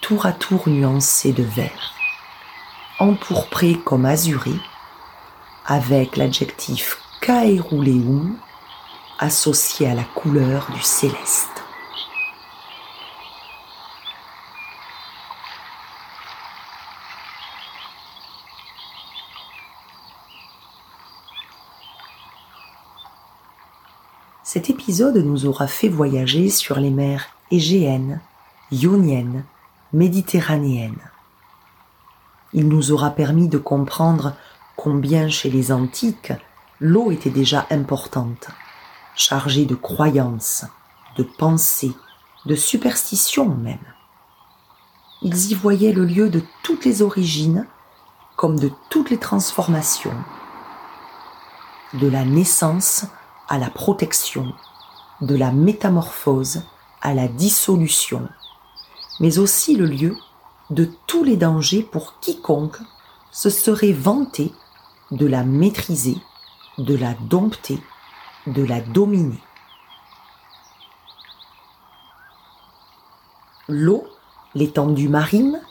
[0.01, 1.93] tour à tour nuancé de vert,
[2.99, 4.53] empourpré comme azuré,
[5.65, 8.37] avec l'adjectif caeruleum
[9.19, 11.54] associé à la couleur du céleste.
[24.55, 28.21] Cet épisode nous aura fait voyager sur les mers égéennes,
[28.71, 29.43] ioniennes,
[29.91, 31.11] méditerranéennes.
[32.53, 34.33] Il nous aura permis de comprendre
[34.77, 36.31] combien chez les antiques
[36.79, 38.47] l'eau était déjà importante,
[39.13, 40.63] chargée de croyances,
[41.17, 41.91] de pensées,
[42.45, 43.85] de superstitions même.
[45.21, 47.67] Ils y voyaient le lieu de toutes les origines
[48.37, 50.15] comme de toutes les transformations,
[51.95, 53.05] de la naissance
[53.47, 54.53] à la protection,
[55.21, 56.63] de la métamorphose
[57.01, 58.27] à la dissolution,
[59.19, 60.17] mais aussi le lieu
[60.69, 62.79] de tous les dangers pour quiconque
[63.31, 64.53] se serait vanté
[65.11, 66.17] de la maîtriser,
[66.77, 67.79] de la dompter,
[68.47, 69.41] de la dominer.
[73.67, 74.05] L'eau,
[74.53, 75.61] l'étendue marine,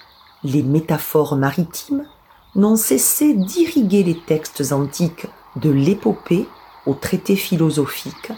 [0.43, 2.07] les métaphores maritimes
[2.55, 6.47] n'ont cessé d'irriguer les textes antiques de l'épopée
[6.87, 8.33] au traité philosophique,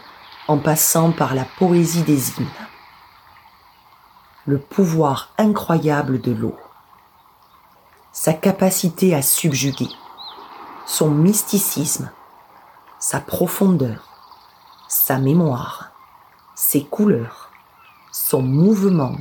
[0.49, 2.47] en passant par la poésie des hymnes.
[4.47, 6.57] Le pouvoir incroyable de l'eau,
[8.13, 9.91] sa capacité à subjuguer,
[10.87, 12.11] son mysticisme,
[13.01, 14.05] sa profondeur,
[14.89, 15.91] sa mémoire,
[16.55, 17.51] ses couleurs,
[18.13, 19.17] son mouvement,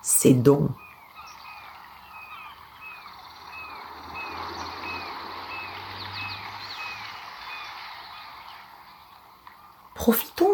[0.00, 0.70] ses dons.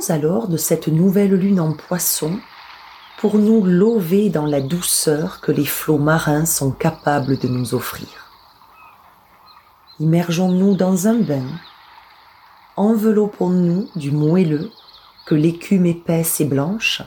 [0.08, 2.40] Alors de cette nouvelle lune en poisson
[3.18, 8.08] pour nous lever dans la douceur que les flots marins sont capables de nous offrir.
[9.98, 11.46] Immergeons-nous dans un bain,
[12.76, 14.70] enveloppons-nous du moelleux
[15.26, 17.02] que l'écume épaisse et blanche,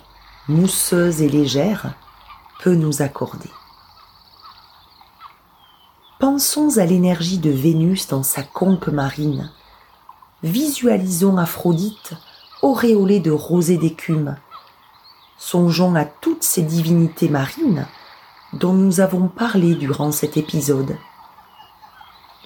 [0.48, 1.96] mousseuse et légère,
[2.62, 3.50] peut nous accorder.
[6.20, 9.52] Pensons à l'énergie de Vénus dans sa conque marine.
[10.44, 12.14] Visualisons Aphrodite
[12.64, 14.38] auréolée de rosée d'écume.
[15.38, 17.86] Songeons à toutes ces divinités marines
[18.54, 20.98] dont nous avons parlé durant cet épisode,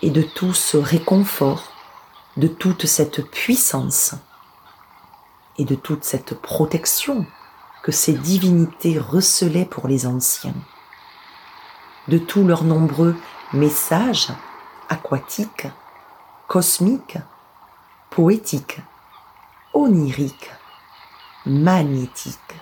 [0.01, 1.72] et de tout ce réconfort,
[2.36, 4.15] de toute cette puissance,
[5.57, 7.26] et de toute cette protection
[7.84, 10.55] que ces divinités recelaient pour les anciens,
[12.07, 13.15] de tous leurs nombreux
[13.53, 14.30] messages
[14.89, 15.68] aquatiques,
[16.47, 17.20] cosmiques,
[18.09, 18.80] poétiques,
[19.74, 20.51] oniriques,
[21.45, 22.57] magnétiques.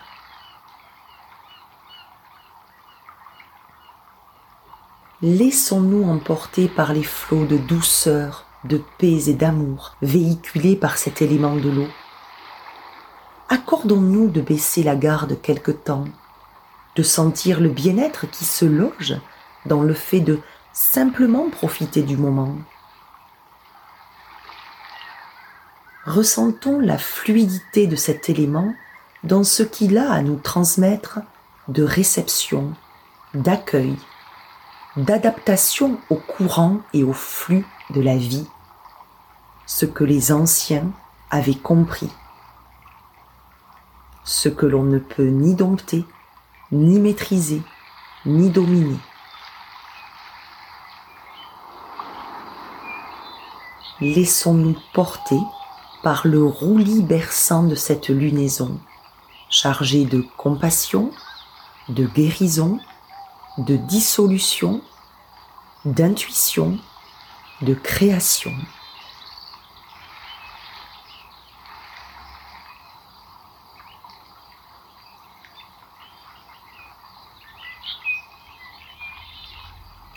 [5.26, 11.56] laissons-nous emporter par les flots de douceur, de paix et d'amour véhiculés par cet élément
[11.56, 11.88] de l'eau.
[13.50, 16.06] Accordons-nous de baisser la garde quelque temps,
[16.96, 19.16] de sentir le bien-être qui se loge
[19.66, 20.40] dans le fait de
[20.74, 22.56] simplement profiter du moment.
[26.06, 28.76] Ressentons la fluidité de cet élément
[29.24, 31.20] dans ce qu'il a à nous transmettre
[31.68, 32.74] de réception,
[33.34, 33.98] d'accueil,
[34.98, 38.48] d'adaptation au courant et au flux de la vie,
[39.66, 40.92] ce que les anciens
[41.32, 42.12] avaient compris,
[44.24, 46.06] ce que l'on ne peut ni dompter,
[46.72, 47.64] ni maîtriser,
[48.28, 49.00] ni dominer.
[54.02, 55.40] Laissons-nous porter
[56.06, 58.80] par le roulis berçant de cette lunaison,
[59.50, 61.10] chargée de compassion,
[61.90, 62.80] de guérison,
[63.58, 64.84] de dissolution,
[65.84, 66.78] d'intuition,
[67.64, 68.54] de création.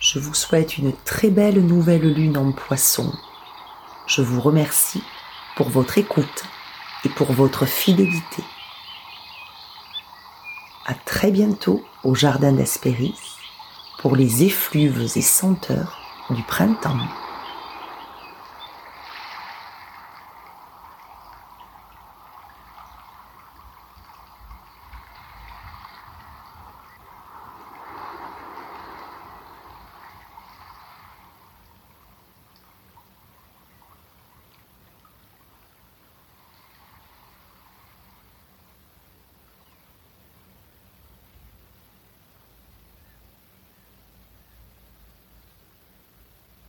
[0.00, 3.10] Je vous souhaite une très belle nouvelle lune en poisson.
[4.06, 5.02] Je vous remercie
[5.58, 6.44] pour votre écoute
[7.04, 8.44] et pour votre fidélité.
[10.86, 13.18] À très bientôt au Jardin d'Aspéris
[13.98, 15.98] pour les effluves et senteurs
[16.30, 17.00] du printemps.